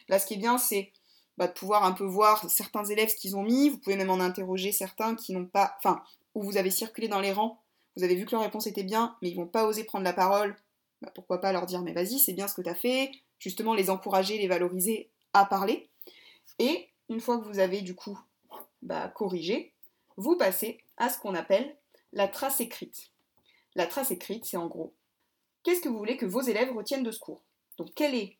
Là, 0.08 0.18
ce 0.18 0.26
qui 0.26 0.34
est 0.34 0.38
bien, 0.38 0.58
c'est 0.58 0.92
bah, 1.38 1.46
de 1.46 1.52
pouvoir 1.52 1.84
un 1.84 1.92
peu 1.92 2.04
voir 2.04 2.48
certains 2.50 2.84
élèves 2.84 3.08
ce 3.08 3.16
qu'ils 3.16 3.36
ont 3.36 3.42
mis. 3.42 3.68
Vous 3.68 3.78
pouvez 3.78 3.96
même 3.96 4.10
en 4.10 4.20
interroger 4.20 4.72
certains 4.72 5.14
qui 5.14 5.32
n'ont 5.32 5.46
pas... 5.46 5.74
Enfin, 5.78 6.02
où 6.34 6.42
vous 6.42 6.56
avez 6.56 6.70
circulé 6.70 7.08
dans 7.08 7.20
les 7.20 7.32
rangs. 7.32 7.60
Vous 7.96 8.04
avez 8.04 8.14
vu 8.14 8.26
que 8.26 8.32
leur 8.32 8.42
réponse 8.42 8.66
était 8.66 8.84
bien, 8.84 9.16
mais 9.22 9.30
ils 9.30 9.36
vont 9.36 9.46
pas 9.46 9.66
oser 9.66 9.84
prendre 9.84 10.04
la 10.04 10.12
parole. 10.12 10.56
Bah, 11.02 11.10
pourquoi 11.14 11.40
pas 11.40 11.52
leur 11.52 11.66
dire, 11.66 11.82
mais 11.82 11.92
vas-y, 11.92 12.18
c'est 12.18 12.32
bien 12.32 12.48
ce 12.48 12.54
que 12.54 12.62
tu 12.62 12.68
as 12.68 12.74
fait. 12.74 13.10
Justement, 13.40 13.74
les 13.74 13.90
encourager, 13.90 14.38
les 14.38 14.46
valoriser 14.46 15.10
à 15.32 15.44
parler. 15.44 15.88
Et 16.60 16.88
une 17.08 17.20
fois 17.20 17.38
que 17.38 17.46
vous 17.46 17.58
avez 17.58 17.80
du 17.80 17.96
coup 17.96 18.18
bah, 18.82 19.08
corrigé, 19.08 19.72
vous 20.16 20.36
passez 20.36 20.84
à 20.96 21.08
ce 21.08 21.18
qu'on 21.18 21.34
appelle 21.34 21.76
la 22.12 22.28
trace 22.28 22.60
écrite. 22.60 23.10
La 23.74 23.86
trace 23.86 24.10
écrite, 24.10 24.44
c'est 24.44 24.56
en 24.56 24.66
gros, 24.66 24.92
qu'est-ce 25.62 25.80
que 25.80 25.88
vous 25.88 25.98
voulez 25.98 26.16
que 26.16 26.26
vos 26.26 26.42
élèves 26.42 26.74
retiennent 26.74 27.02
de 27.02 27.10
ce 27.10 27.20
cours? 27.20 27.42
Donc, 27.78 27.88
quel 27.94 28.14
est 28.14 28.36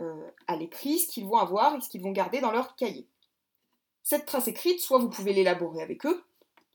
euh, 0.00 0.30
à 0.46 0.56
l'écrit 0.56 0.98
ce 0.98 1.08
qu'ils 1.08 1.24
vont 1.24 1.38
avoir 1.38 1.76
et 1.76 1.80
ce 1.80 1.88
qu'ils 1.88 2.02
vont 2.02 2.12
garder 2.12 2.40
dans 2.40 2.52
leur 2.52 2.76
cahier? 2.76 3.06
Cette 4.02 4.26
trace 4.26 4.48
écrite, 4.48 4.80
soit 4.80 4.98
vous 4.98 5.08
pouvez 5.08 5.32
l'élaborer 5.32 5.82
avec 5.82 6.04
eux, 6.04 6.24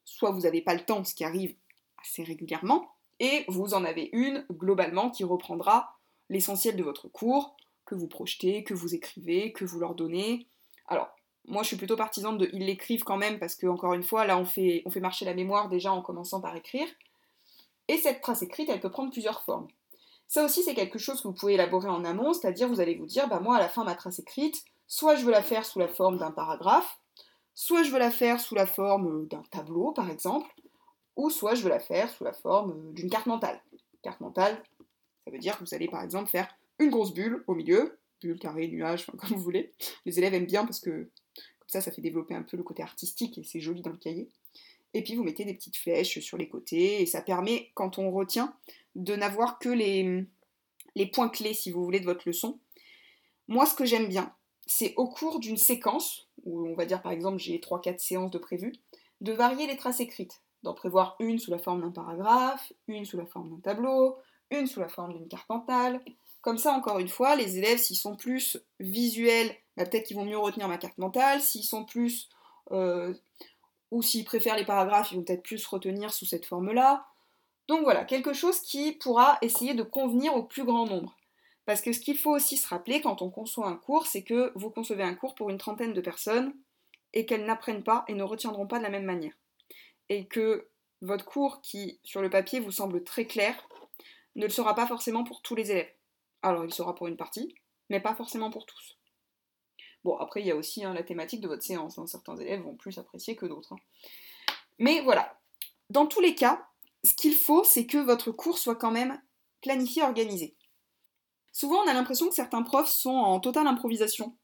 soit 0.06 0.32
vous 0.32 0.42
n'avez 0.42 0.62
pas 0.62 0.74
le 0.74 0.86
temps, 0.86 1.04
ce 1.04 1.14
qui 1.14 1.26
arrive 1.26 1.56
assez 2.02 2.24
régulièrement, 2.24 2.90
et 3.20 3.44
vous 3.48 3.74
en 3.74 3.84
avez 3.84 4.10
une 4.14 4.46
globalement 4.52 5.10
qui 5.10 5.24
reprendra 5.24 5.98
l'essentiel 6.30 6.76
de 6.76 6.84
votre 6.84 7.08
cours, 7.08 7.58
que 7.88 7.96
vous 7.96 8.08
projetez, 8.08 8.64
que 8.64 8.74
vous 8.74 8.94
écrivez, 8.94 9.52
que 9.52 9.66
vous 9.66 9.80
leur 9.80 9.96
donnez. 9.96 10.46
Alors, 10.88 11.10
moi, 11.46 11.64
je 11.64 11.68
suis 11.68 11.78
plutôt 11.78 11.96
partisane 11.96 12.38
de 12.38 12.50
ils 12.54 12.66
l'écrivent 12.66 13.04
quand 13.04 13.18
même 13.18 13.40
parce 13.40 13.56
que 13.56 13.66
encore 13.68 13.94
une 13.94 14.04
fois, 14.04 14.26
là, 14.26 14.38
on 14.38 14.46
fait, 14.46 14.84
on 14.86 14.92
fait 14.92 15.00
marcher 15.00 15.26
la 15.26 15.34
mémoire 15.34 15.70
déjà 15.70 15.92
en 15.92 16.02
commençant 16.02 16.42
par 16.42 16.56
écrire. 16.56 16.88
Et 17.88 17.98
cette 17.98 18.22
trace 18.22 18.42
écrite, 18.42 18.70
elle 18.70 18.82
peut 18.82 18.92
prendre 18.92 19.12
plusieurs 19.12 19.44
formes. 19.44 19.68
Ça 20.28 20.44
aussi, 20.44 20.62
c'est 20.62 20.76
quelque 20.76 21.00
chose 21.00 21.22
que 21.22 21.28
vous 21.30 21.34
pouvez 21.34 21.54
élaborer 21.54 21.88
en 21.88 22.04
amont, 22.04 22.34
c'est-à-dire 22.34 22.68
vous 22.68 22.82
allez 22.82 22.96
vous 22.96 23.06
dire, 23.06 23.30
bah 23.30 23.40
moi, 23.40 23.56
à 23.56 23.60
la 23.60 23.70
fin, 23.70 23.86
ma 23.86 23.96
trace 23.96 24.20
écrite, 24.20 24.62
soit 24.86 25.16
je 25.16 25.24
veux 25.24 25.32
la 25.32 25.42
faire 25.42 25.66
sous 25.66 25.80
la 25.80 25.88
forme 25.88 26.18
d'un 26.18 26.32
paragraphe, 26.32 27.00
soit 27.56 27.84
je 27.84 27.92
veux 27.92 28.00
la 28.00 28.12
faire 28.12 28.42
sous 28.42 28.54
la 28.54 28.66
forme 28.66 29.26
d'un 29.28 29.44
tableau, 29.52 29.94
par 29.94 30.10
exemple, 30.10 30.54
ou 31.16 31.30
soit 31.30 31.56
je 31.56 31.64
veux 31.64 31.70
la 31.70 31.80
faire 31.80 32.10
sous 32.10 32.26
la 32.26 32.34
forme 32.34 32.94
d'une 32.94 33.10
carte 33.10 33.26
mentale. 33.26 33.62
Carte 34.02 34.20
mentale, 34.20 34.62
ça 35.24 35.32
veut 35.32 35.40
dire 35.40 35.58
que 35.58 35.64
vous 35.64 35.74
allez 35.74 35.88
par 35.88 36.04
exemple 36.04 36.30
faire 36.30 36.48
une 36.80 36.90
grosse 36.90 37.14
bulle 37.14 37.44
au 37.48 37.56
milieu, 37.56 38.00
bulle, 38.22 38.40
carré, 38.40 38.68
nuage, 38.68 39.06
enfin, 39.08 39.18
comme 39.28 39.38
vous 39.38 39.44
voulez. 39.44 39.74
Les 40.06 40.18
élèves 40.18 40.34
aiment 40.34 40.46
bien 40.46 40.66
parce 40.66 40.80
que 40.80 41.10
ça, 41.68 41.82
ça 41.82 41.92
fait 41.92 42.02
développer 42.02 42.34
un 42.34 42.44
peu 42.44 42.58
le 42.58 42.64
côté 42.64 42.84
artistique 42.84 43.38
et 43.38 43.44
c'est 43.44 43.60
joli 43.60 43.82
dans 43.82 43.92
le 43.92 43.98
cahier. 43.98 44.30
Et 44.94 45.04
puis 45.04 45.16
vous 45.16 45.24
mettez 45.24 45.46
des 45.46 45.54
petites 45.54 45.78
flèches 45.78 46.20
sur 46.20 46.38
les 46.38 46.48
côtés 46.48 47.02
et 47.02 47.06
ça 47.06 47.22
permet, 47.22 47.72
quand 47.74 48.00
on 48.00 48.12
retient, 48.12 48.56
de 48.96 49.16
n'avoir 49.16 49.60
que 49.60 49.70
les, 49.70 50.26
points 51.14 51.30
clés, 51.30 51.54
si 51.54 51.72
vous 51.72 51.84
voulez, 51.84 52.00
de 52.00 52.06
votre 52.06 52.28
leçon. 52.28 52.60
Moi, 53.48 53.66
ce 53.66 53.76
que 53.76 53.86
j'aime 53.86 54.08
bien, 54.08 54.34
c'est 54.66 54.94
au 54.96 55.08
cours 55.08 55.40
d'une 55.40 55.58
séquence, 55.58 56.28
où 56.44 56.68
on 56.68 56.76
va 56.76 56.86
dire 56.86 57.02
par 57.02 57.12
exemple 57.12 57.38
j'ai 57.38 57.58
3-4 57.60 58.00
séances 58.00 58.32
de 58.32 58.38
prévues, 58.38 58.74
de 59.22 59.32
varier 59.32 59.68
les 59.68 59.78
traces 59.78 60.00
écrites, 60.00 60.42
d'en 60.64 60.74
prévoir 60.74 61.16
une 61.20 61.40
sous 61.40 61.52
la 61.52 61.58
forme 61.58 61.82
d'un 61.82 61.92
paragraphe, 61.92 62.74
une 62.88 63.06
sous 63.06 63.18
la 63.18 63.26
forme 63.26 63.50
d'un 63.50 63.60
tableau, 63.60 64.18
une 64.52 64.68
sous 64.68 64.80
la 64.80 64.90
forme 64.90 65.14
d'une 65.14 65.28
carte. 65.28 65.46
Comme 66.48 66.58
ça, 66.58 66.72
encore 66.72 67.00
une 67.00 67.10
fois, 67.10 67.36
les 67.36 67.58
élèves, 67.58 67.78
s'ils 67.78 67.98
sont 67.98 68.16
plus 68.16 68.58
visuels 68.80 69.54
bah, 69.76 69.86
peut-être 69.86 70.06
qu'ils 70.06 70.16
vont 70.16 70.24
mieux 70.24 70.38
retenir 70.38 70.70
ma 70.70 70.78
carte 70.78 70.98
mentale. 70.98 71.42
S'ils 71.42 71.66
sont 71.66 71.84
plus. 71.84 72.30
Euh, 72.72 73.14
ou 73.92 74.02
s'ils 74.02 74.24
préfèrent 74.24 74.56
les 74.56 74.64
paragraphes, 74.64 75.12
ils 75.12 75.18
vont 75.18 75.24
peut-être 75.24 75.44
plus 75.44 75.68
retenir 75.68 76.14
sous 76.14 76.26
cette 76.26 76.46
forme-là. 76.46 77.06
Donc 77.68 77.82
voilà, 77.84 78.06
quelque 78.06 78.32
chose 78.32 78.62
qui 78.62 78.94
pourra 78.94 79.38
essayer 79.42 79.74
de 79.74 79.84
convenir 79.84 80.38
au 80.38 80.44
plus 80.44 80.64
grand 80.64 80.86
nombre. 80.86 81.18
Parce 81.66 81.82
que 81.82 81.92
ce 81.92 82.00
qu'il 82.00 82.18
faut 82.18 82.32
aussi 82.32 82.56
se 82.56 82.70
rappeler 82.70 83.02
quand 83.02 83.22
on 83.22 83.30
conçoit 83.30 83.68
un 83.68 83.76
cours, 83.76 84.08
c'est 84.08 84.24
que 84.24 84.54
vous 84.56 84.70
concevez 84.70 85.04
un 85.04 85.16
cours 85.16 85.36
pour 85.36 85.50
une 85.50 85.58
trentaine 85.58 85.92
de 85.92 86.00
personnes 86.00 86.54
et 87.12 87.26
qu'elles 87.26 87.46
n'apprennent 87.46 87.84
pas 87.84 88.06
et 88.08 88.14
ne 88.14 88.24
retiendront 88.24 88.68
pas 88.68 88.78
de 88.78 88.84
la 88.84 88.90
même 88.90 89.04
manière. 89.04 89.34
Et 90.08 90.28
que 90.28 90.70
votre 91.02 91.26
cours, 91.26 91.60
qui 91.60 92.00
sur 92.06 92.22
le 92.22 92.30
papier 92.30 92.62
vous 92.62 92.72
semble 92.72 93.04
très 93.04 93.26
clair, 93.26 93.68
ne 94.38 94.46
le 94.46 94.50
sera 94.50 94.76
pas 94.76 94.88
forcément 94.88 95.26
pour 95.26 95.42
tous 95.42 95.54
les 95.54 95.72
élèves. 95.72 95.92
Alors 96.42 96.66
il 96.66 96.74
sera 96.74 96.96
pour 96.96 97.08
une 97.08 97.18
partie, 97.18 97.54
mais 97.90 98.00
pas 98.00 98.16
forcément 98.16 98.50
pour 98.50 98.66
tous. 98.66 98.98
Bon, 100.04 100.16
après, 100.18 100.42
il 100.42 100.48
y 100.48 100.52
a 100.52 100.56
aussi 100.56 100.84
hein, 100.84 100.94
la 100.94 101.04
thématique 101.04 101.42
de 101.42 101.48
votre 101.48 101.64
séance. 101.64 101.98
Hein. 101.98 102.08
Certains 102.08 102.38
élèves 102.38 102.62
vont 102.62 102.76
plus 102.76 102.98
apprécier 102.98 103.36
que 103.36 103.46
d'autres. 103.46 103.74
Hein. 103.74 104.54
Mais 104.80 105.02
voilà. 105.02 105.40
Dans 105.90 106.06
tous 106.06 106.22
les 106.22 106.36
cas, 106.36 106.66
ce 107.04 107.14
qu'il 107.14 107.34
faut, 107.34 107.64
c'est 107.64 107.86
que 107.86 107.98
votre 107.98 108.32
cours 108.32 108.58
soit 108.58 108.76
quand 108.76 108.92
même 108.92 109.22
planifié, 109.62 110.04
organisé. 110.04 110.56
Souvent, 111.52 111.84
on 111.84 111.88
a 111.88 111.94
l'impression 111.94 112.30
que 112.30 112.36
certains 112.36 112.62
profs 112.62 112.90
sont 112.90 113.10
en 113.10 113.40
totale 113.40 113.68
improvisation. 113.68 114.38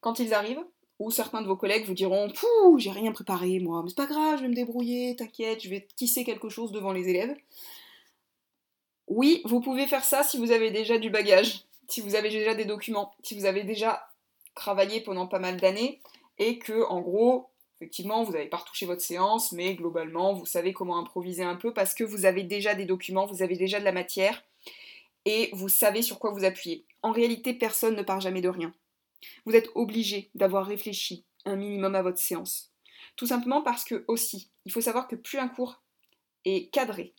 Quand 0.00 0.18
ils 0.18 0.32
arrivent, 0.32 0.64
ou 0.98 1.10
certains 1.10 1.42
de 1.42 1.46
vos 1.46 1.56
collègues 1.56 1.86
vous 1.86 1.94
diront 1.94 2.30
Pouh, 2.30 2.78
j'ai 2.78 2.90
rien 2.90 3.12
préparé 3.12 3.58
moi, 3.60 3.82
mais 3.82 3.90
c'est 3.90 3.96
pas 3.96 4.06
grave, 4.06 4.38
je 4.38 4.42
vais 4.42 4.48
me 4.48 4.54
débrouiller, 4.54 5.16
t'inquiète, 5.16 5.62
je 5.62 5.68
vais 5.68 5.86
tisser 5.96 6.24
quelque 6.24 6.48
chose 6.48 6.72
devant 6.72 6.92
les 6.92 7.08
élèves. 7.08 7.36
Oui, 9.08 9.42
vous 9.44 9.60
pouvez 9.60 9.86
faire 9.86 10.04
ça 10.04 10.22
si 10.22 10.38
vous 10.38 10.50
avez 10.50 10.70
déjà 10.70 10.98
du 10.98 11.10
bagage, 11.10 11.64
si 11.88 12.00
vous 12.00 12.14
avez 12.14 12.30
déjà 12.30 12.54
des 12.54 12.64
documents, 12.64 13.12
si 13.22 13.34
vous 13.34 13.44
avez 13.44 13.62
déjà 13.62 14.08
travaillé 14.54 15.00
pendant 15.00 15.26
pas 15.26 15.38
mal 15.38 15.58
d'années 15.58 16.00
et 16.38 16.58
que, 16.58 16.84
en 16.88 17.00
gros, 17.00 17.50
effectivement, 17.76 18.22
vous 18.22 18.32
n'avez 18.32 18.46
pas 18.46 18.56
retouché 18.56 18.86
votre 18.86 19.02
séance, 19.02 19.52
mais 19.52 19.74
globalement, 19.74 20.32
vous 20.32 20.46
savez 20.46 20.72
comment 20.72 20.98
improviser 20.98 21.42
un 21.42 21.56
peu 21.56 21.72
parce 21.74 21.94
que 21.94 22.04
vous 22.04 22.24
avez 22.24 22.44
déjà 22.44 22.74
des 22.74 22.86
documents, 22.86 23.26
vous 23.26 23.42
avez 23.42 23.56
déjà 23.56 23.78
de 23.78 23.84
la 23.84 23.92
matière 23.92 24.42
et 25.24 25.50
vous 25.52 25.68
savez 25.68 26.02
sur 26.02 26.18
quoi 26.18 26.30
vous 26.30 26.44
appuyer. 26.44 26.84
En 27.02 27.12
réalité, 27.12 27.52
personne 27.52 27.96
ne 27.96 28.02
part 28.02 28.20
jamais 28.20 28.40
de 28.40 28.48
rien. 28.48 28.72
Vous 29.44 29.54
êtes 29.54 29.70
obligé 29.74 30.30
d'avoir 30.34 30.66
réfléchi 30.66 31.24
un 31.44 31.56
minimum 31.56 31.94
à 31.94 32.02
votre 32.02 32.18
séance. 32.18 32.70
Tout 33.16 33.26
simplement 33.26 33.62
parce 33.62 33.84
que, 33.84 34.04
aussi, 34.08 34.50
il 34.64 34.72
faut 34.72 34.80
savoir 34.80 35.08
que 35.08 35.16
plus 35.16 35.38
un 35.38 35.48
cours 35.48 35.82
est 36.44 36.70
cadré, 36.70 37.14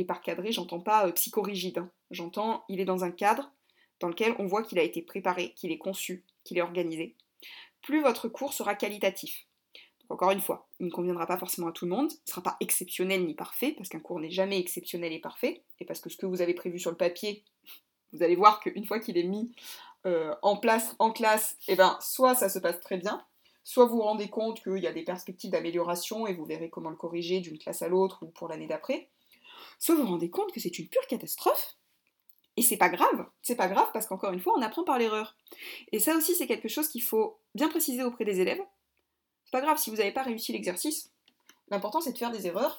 et 0.00 0.04
par 0.04 0.22
cadré, 0.22 0.52
j'entends 0.52 0.80
pas 0.80 1.06
euh, 1.06 1.12
psychorigide, 1.12 1.78
hein. 1.78 1.90
j'entends 2.10 2.64
il 2.68 2.80
est 2.80 2.84
dans 2.84 3.04
un 3.04 3.10
cadre, 3.10 3.52
dans 4.00 4.08
lequel 4.08 4.34
on 4.38 4.46
voit 4.46 4.62
qu'il 4.62 4.78
a 4.78 4.82
été 4.82 5.02
préparé, 5.02 5.52
qu'il 5.54 5.70
est 5.72 5.78
conçu, 5.78 6.24
qu'il 6.44 6.58
est 6.58 6.62
organisé, 6.62 7.16
plus 7.82 8.00
votre 8.00 8.28
cours 8.28 8.52
sera 8.52 8.74
qualitatif. 8.74 9.46
encore 10.08 10.30
une 10.30 10.40
fois, 10.40 10.68
il 10.80 10.86
ne 10.86 10.90
conviendra 10.90 11.26
pas 11.26 11.38
forcément 11.38 11.68
à 11.68 11.72
tout 11.72 11.84
le 11.84 11.90
monde, 11.90 12.10
il 12.10 12.22
ne 12.26 12.30
sera 12.30 12.42
pas 12.42 12.56
exceptionnel 12.60 13.24
ni 13.24 13.34
parfait, 13.34 13.74
parce 13.76 13.88
qu'un 13.88 14.00
cours 14.00 14.20
n'est 14.20 14.30
jamais 14.30 14.58
exceptionnel 14.58 15.12
et 15.12 15.20
parfait, 15.20 15.62
et 15.78 15.84
parce 15.84 16.00
que 16.00 16.10
ce 16.10 16.16
que 16.16 16.26
vous 16.26 16.40
avez 16.40 16.54
prévu 16.54 16.78
sur 16.78 16.90
le 16.90 16.96
papier, 16.96 17.44
vous 18.12 18.22
allez 18.22 18.36
voir 18.36 18.60
qu'une 18.60 18.86
fois 18.86 18.98
qu'il 18.98 19.18
est 19.18 19.24
mis 19.24 19.52
euh, 20.06 20.34
en 20.42 20.56
place 20.56 20.96
en 20.98 21.12
classe, 21.12 21.56
eh 21.68 21.76
ben, 21.76 21.98
soit 22.00 22.34
ça 22.34 22.48
se 22.48 22.58
passe 22.58 22.80
très 22.80 22.96
bien, 22.96 23.24
soit 23.64 23.84
vous 23.84 23.96
vous 23.96 24.02
rendez 24.02 24.28
compte 24.28 24.62
qu'il 24.62 24.78
y 24.78 24.86
a 24.86 24.92
des 24.92 25.04
perspectives 25.04 25.50
d'amélioration 25.50 26.26
et 26.26 26.34
vous 26.34 26.44
verrez 26.44 26.70
comment 26.70 26.90
le 26.90 26.96
corriger 26.96 27.40
d'une 27.40 27.58
classe 27.58 27.82
à 27.82 27.88
l'autre 27.88 28.22
ou 28.22 28.26
pour 28.26 28.48
l'année 28.48 28.66
d'après, 28.66 29.08
soit 29.80 29.96
vous 29.96 30.02
vous 30.02 30.08
rendez 30.08 30.30
compte 30.30 30.52
que 30.52 30.60
c'est 30.60 30.78
une 30.78 30.88
pure 30.88 31.06
catastrophe, 31.08 31.76
et 32.56 32.62
c'est 32.62 32.76
pas 32.76 32.90
grave, 32.90 33.26
c'est 33.42 33.56
pas 33.56 33.68
grave 33.68 33.88
parce 33.92 34.06
qu'encore 34.06 34.32
une 34.32 34.40
fois, 34.40 34.54
on 34.56 34.62
apprend 34.62 34.84
par 34.84 34.98
l'erreur. 34.98 35.36
Et 35.92 35.98
ça 35.98 36.14
aussi, 36.14 36.34
c'est 36.34 36.46
quelque 36.46 36.68
chose 36.68 36.88
qu'il 36.88 37.02
faut 37.02 37.38
bien 37.54 37.68
préciser 37.68 38.02
auprès 38.02 38.24
des 38.24 38.40
élèves. 38.40 38.60
C'est 39.44 39.52
pas 39.52 39.62
grave 39.62 39.78
si 39.78 39.90
vous 39.90 39.96
n'avez 39.96 40.12
pas 40.12 40.22
réussi 40.22 40.52
l'exercice. 40.52 41.10
L'important, 41.70 42.00
c'est 42.00 42.12
de 42.12 42.18
faire 42.18 42.30
des 42.30 42.46
erreurs 42.46 42.76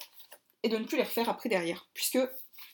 et 0.62 0.68
de 0.68 0.76
ne 0.76 0.84
plus 0.84 0.96
les 0.96 1.02
refaire 1.02 1.28
après 1.28 1.48
derrière. 1.48 1.88
Puisque, 1.94 2.18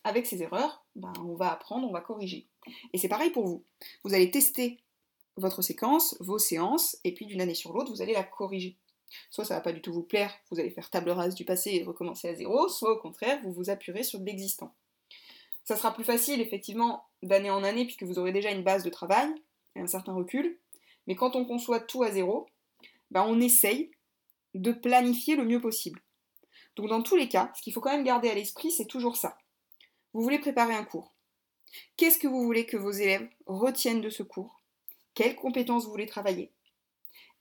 avec 0.05 0.27
ces 0.27 0.43
erreurs, 0.43 0.85
ben, 0.97 1.13
on 1.25 1.35
va 1.35 1.53
apprendre, 1.53 1.89
on 1.89 1.93
va 1.93 2.01
corriger. 2.01 2.47
Et 2.93 2.99
c'est 2.99 3.09
pareil 3.09 3.31
pour 3.31 3.47
vous. 3.47 3.65
Vous 4.05 4.13
allez 4.13 4.31
tester 4.31 4.79
votre 5.37 5.63
séquence, 5.63 6.17
vos 6.21 6.39
séances, 6.39 6.99
et 7.05 7.15
puis 7.15 7.27
d'une 7.27 7.41
année 7.41 7.55
sur 7.55 7.73
l'autre, 7.73 7.91
vous 7.91 8.03
allez 8.03 8.13
la 8.13 8.25
corriger. 8.25 8.77
Soit 9.31 9.45
ça 9.45 9.55
va 9.55 9.61
pas 9.61 9.73
du 9.73 9.81
tout 9.81 9.93
vous 9.93 10.03
plaire, 10.03 10.33
vous 10.51 10.61
allez 10.61 10.71
faire 10.71 10.91
table 10.91 11.11
rase 11.11 11.35
du 11.35 11.45
passé 11.45 11.71
et 11.73 11.85
recommencer 11.85 12.29
à 12.29 12.35
zéro, 12.35 12.69
soit 12.69 12.93
au 12.93 12.99
contraire, 12.99 13.41
vous 13.43 13.53
vous 13.53 13.71
appuierez 13.71 14.03
sur 14.03 14.21
de 14.21 14.25
l'existant. 14.25 14.75
Ça 15.65 15.77
sera 15.77 15.93
plus 15.93 16.05
facile, 16.05 16.41
effectivement, 16.41 17.05
d'année 17.23 17.51
en 17.51 17.63
année, 17.63 17.85
puisque 17.85 18.05
vous 18.05 18.19
aurez 18.19 18.33
déjà 18.33 18.51
une 18.51 18.63
base 18.63 18.85
de 18.85 18.91
travail 18.91 19.29
et 19.77 19.81
un 19.81 19.87
certain 19.87 20.15
recul. 20.15 20.59
Mais 21.07 21.15
quand 21.15 21.37
on 21.37 21.45
conçoit 21.45 21.81
tout 21.81 22.03
à 22.03 22.11
zéro, 22.11 22.47
bah 23.11 23.25
on 23.27 23.41
essaye 23.41 23.91
de 24.55 24.73
planifier 24.73 25.37
le 25.37 25.45
mieux 25.45 25.61
possible. 25.61 26.01
Donc 26.77 26.89
dans 26.89 27.03
tous 27.03 27.17
les 27.17 27.29
cas, 27.29 27.53
ce 27.55 27.63
qu'il 27.63 27.73
faut 27.73 27.81
quand 27.81 27.93
même 27.93 28.05
garder 28.05 28.31
à 28.31 28.35
l'esprit, 28.35 28.71
c'est 28.71 28.87
toujours 28.87 29.17
ça. 29.17 29.37
Vous 30.13 30.23
voulez 30.23 30.39
préparer 30.39 30.75
un 30.75 30.85
cours. 30.85 31.13
Qu'est-ce 31.97 32.19
que 32.19 32.29
vous 32.29 32.45
voulez 32.45 32.67
que 32.67 32.77
vos 32.77 32.91
élèves 32.91 33.29
retiennent 33.47 34.01
de 34.01 34.11
ce 34.11 34.23
cours? 34.23 34.63
Quelles 35.15 35.37
compétences 35.37 35.85
vous 35.85 35.91
voulez 35.91 36.07
travailler? 36.07 36.53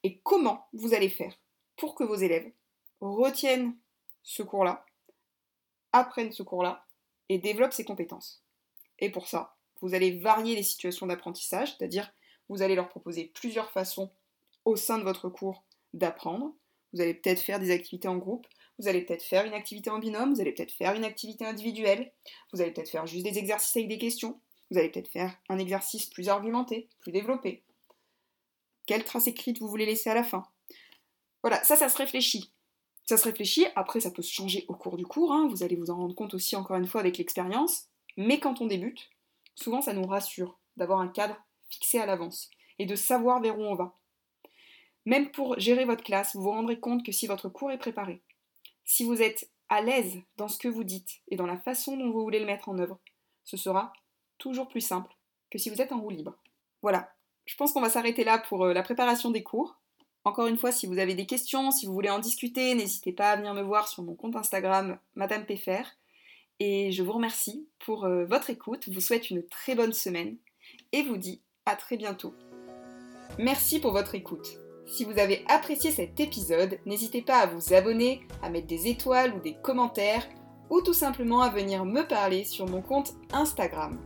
Et 0.04 0.20
comment 0.20 0.68
vous 0.74 0.94
allez 0.94 1.10
faire? 1.10 1.38
Pour 1.78 1.96
que 1.96 2.04
vos 2.04 2.16
élèves 2.16 2.52
retiennent 3.00 3.78
ce 4.24 4.44
cours-là, 4.44 4.86
apprennent 5.94 6.32
ce 6.32 6.44
cours-là 6.44 6.86
et 7.30 7.38
développe 7.38 7.74
ses 7.74 7.86
compétences. 7.86 8.44
Et 9.00 9.10
pour 9.10 9.28
ça, 9.28 9.56
vous 9.82 9.94
allez 9.94 10.12
varier 10.12 10.56
les 10.56 10.64
situations 10.64 11.08
d'apprentissage, 11.08 11.76
c'est-à-dire 11.78 12.12
vous 12.50 12.62
allez 12.62 12.76
leur 12.76 12.90
proposer 12.90 13.26
plusieurs 13.34 13.72
façons 13.72 14.12
au 14.66 14.76
sein 14.76 14.98
de 14.98 15.04
votre 15.04 15.30
cours 15.30 15.64
d'apprendre. 15.94 16.54
Vous 16.94 17.02
allez 17.02 17.14
peut-être 17.14 17.42
faire 17.42 17.60
des 17.60 17.72
activités 17.72 18.08
en 18.08 18.18
groupe, 18.18 18.48
vous 18.80 18.88
allez 18.88 19.02
peut-être 19.02 19.24
faire 19.24 19.46
une 19.46 19.54
activité 19.54 19.90
en 19.90 20.00
binôme, 20.00 20.34
vous 20.34 20.42
allez 20.42 20.54
peut-être 20.54 20.72
faire 20.72 20.94
une 20.94 21.04
activité 21.04 21.46
individuelle, 21.46 22.12
vous 22.54 22.62
allez 22.62 22.72
peut-être 22.72 22.90
faire 22.90 23.08
juste 23.08 23.26
des 23.26 23.38
exercices 23.38 23.76
avec 23.76 23.90
des 23.90 23.98
questions, 23.98 24.40
vous 24.72 24.78
allez 24.78 24.90
peut-être 24.90 25.10
faire 25.10 25.38
un 25.50 25.60
exercice 25.60 26.06
plus 26.06 26.30
argumenté, 26.30 26.88
plus 27.02 27.12
développé. 27.12 27.64
Quelle 28.86 29.04
trace 29.04 29.28
écrite 29.28 29.60
vous 29.60 29.68
voulez 29.68 29.86
laisser 29.86 30.10
à 30.10 30.16
la 30.16 30.24
fin? 30.24 30.48
Voilà, 31.48 31.64
ça, 31.64 31.78
ça 31.78 31.88
se 31.88 31.96
réfléchit. 31.96 32.52
Ça 33.06 33.16
se 33.16 33.24
réfléchit, 33.24 33.68
après 33.78 34.02
ça 34.02 34.12
peut 34.12 34.22
se 34.22 34.34
changer 34.34 34.66
au 34.68 34.74
cours 34.74 34.98
du 34.98 35.06
cours, 35.06 35.32
hein. 35.32 35.48
vous 35.50 35.64
allez 35.64 35.78
vous 35.78 35.90
en 35.90 35.96
rendre 35.96 36.14
compte 36.14 36.34
aussi 36.34 36.58
encore 36.58 36.76
une 36.76 36.88
fois 36.88 37.00
avec 37.00 37.18
l'expérience, 37.18 37.86
mais 38.18 38.42
quand 38.42 38.60
on 38.60 38.66
débute, 38.66 39.10
souvent 39.56 39.82
ça 39.82 39.94
nous 39.94 40.06
rassure 40.06 40.60
d'avoir 40.76 41.00
un 41.00 41.08
cadre 41.08 41.38
fixé 41.70 42.00
à 42.00 42.06
l'avance 42.06 42.50
et 42.80 42.86
de 42.86 42.98
savoir 42.98 43.40
vers 43.40 43.58
où 43.58 43.62
on 43.62 43.76
va. 43.76 43.98
Même 45.06 45.32
pour 45.32 45.58
gérer 45.58 45.86
votre 45.86 46.04
classe, 46.04 46.36
vous 46.36 46.42
vous 46.42 46.52
rendrez 46.52 46.82
compte 46.82 47.06
que 47.06 47.14
si 47.14 47.28
votre 47.28 47.48
cours 47.48 47.72
est 47.72 47.78
préparé, 47.78 48.22
si 48.84 49.06
vous 49.06 49.22
êtes 49.22 49.50
à 49.70 49.82
l'aise 49.82 50.20
dans 50.36 50.50
ce 50.50 50.60
que 50.60 50.68
vous 50.68 50.84
dites 50.84 51.22
et 51.30 51.38
dans 51.38 51.48
la 51.48 51.58
façon 51.58 51.96
dont 51.96 52.12
vous 52.12 52.24
voulez 52.24 52.42
le 52.42 52.46
mettre 52.46 52.68
en 52.68 52.78
œuvre, 52.78 53.00
ce 53.46 53.56
sera 53.56 53.94
toujours 54.38 54.68
plus 54.68 54.82
simple 54.82 55.16
que 55.50 55.58
si 55.58 55.70
vous 55.70 55.82
êtes 55.82 55.94
en 55.94 56.02
roue 56.02 56.10
libre. 56.10 56.36
Voilà, 56.82 57.10
je 57.46 57.56
pense 57.56 57.72
qu'on 57.72 57.80
va 57.80 57.90
s'arrêter 57.90 58.26
là 58.26 58.38
pour 58.38 58.66
euh, 58.66 58.74
la 58.74 58.84
préparation 58.84 59.32
des 59.32 59.44
cours. 59.44 59.78
Encore 60.28 60.48
une 60.48 60.58
fois, 60.58 60.74
si 60.74 60.88
vous 60.88 61.00
avez 61.00 61.16
des 61.16 61.26
questions, 61.26 61.72
si 61.72 61.86
vous 61.86 61.94
voulez 61.94 62.10
en 62.10 62.20
discuter, 62.20 62.76
n'hésitez 62.76 63.14
pas 63.14 63.32
à 63.32 63.38
venir 63.38 63.54
me 63.54 63.62
voir 63.62 63.88
sur 63.88 64.04
mon 64.04 64.14
compte 64.14 64.36
Instagram 64.36 65.00
Madame 65.16 65.46
Pffer. 65.46 65.84
Et 66.60 66.92
je 66.92 67.02
vous 67.02 67.14
remercie 67.14 67.66
pour 67.80 68.04
euh, 68.04 68.26
votre 68.26 68.50
écoute, 68.50 68.90
vous 68.90 69.00
souhaite 69.00 69.30
une 69.30 69.48
très 69.48 69.74
bonne 69.74 69.94
semaine 69.94 70.36
et 70.92 71.04
vous 71.04 71.16
dis 71.16 71.42
à 71.66 71.78
très 71.78 71.96
bientôt. 71.96 72.36
Merci 73.40 73.80
pour 73.80 73.94
votre 73.94 74.16
écoute. 74.16 74.50
Si 74.86 75.06
vous 75.06 75.18
avez 75.18 75.46
apprécié 75.48 75.92
cet 75.92 76.20
épisode, 76.20 76.78
n'hésitez 76.86 77.22
pas 77.22 77.38
à 77.38 77.48
vous 77.48 77.74
abonner, 77.74 78.28
à 78.44 78.50
mettre 78.50 78.68
des 78.68 78.88
étoiles 78.88 79.34
ou 79.34 79.40
des 79.40 79.56
commentaires, 79.56 80.28
ou 80.70 80.82
tout 80.82 80.92
simplement 80.92 81.40
à 81.40 81.50
venir 81.50 81.86
me 81.86 82.06
parler 82.06 82.44
sur 82.44 82.68
mon 82.68 82.82
compte 82.82 83.14
Instagram. 83.32 83.98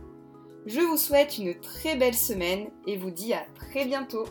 Je 0.66 0.82
vous 0.82 0.98
souhaite 0.98 1.38
une 1.38 1.58
très 1.58 1.96
belle 1.96 2.14
semaine 2.14 2.70
et 2.86 2.96
vous 2.96 3.10
dis 3.10 3.32
à 3.34 3.44
très 3.56 3.86
bientôt 3.86 4.24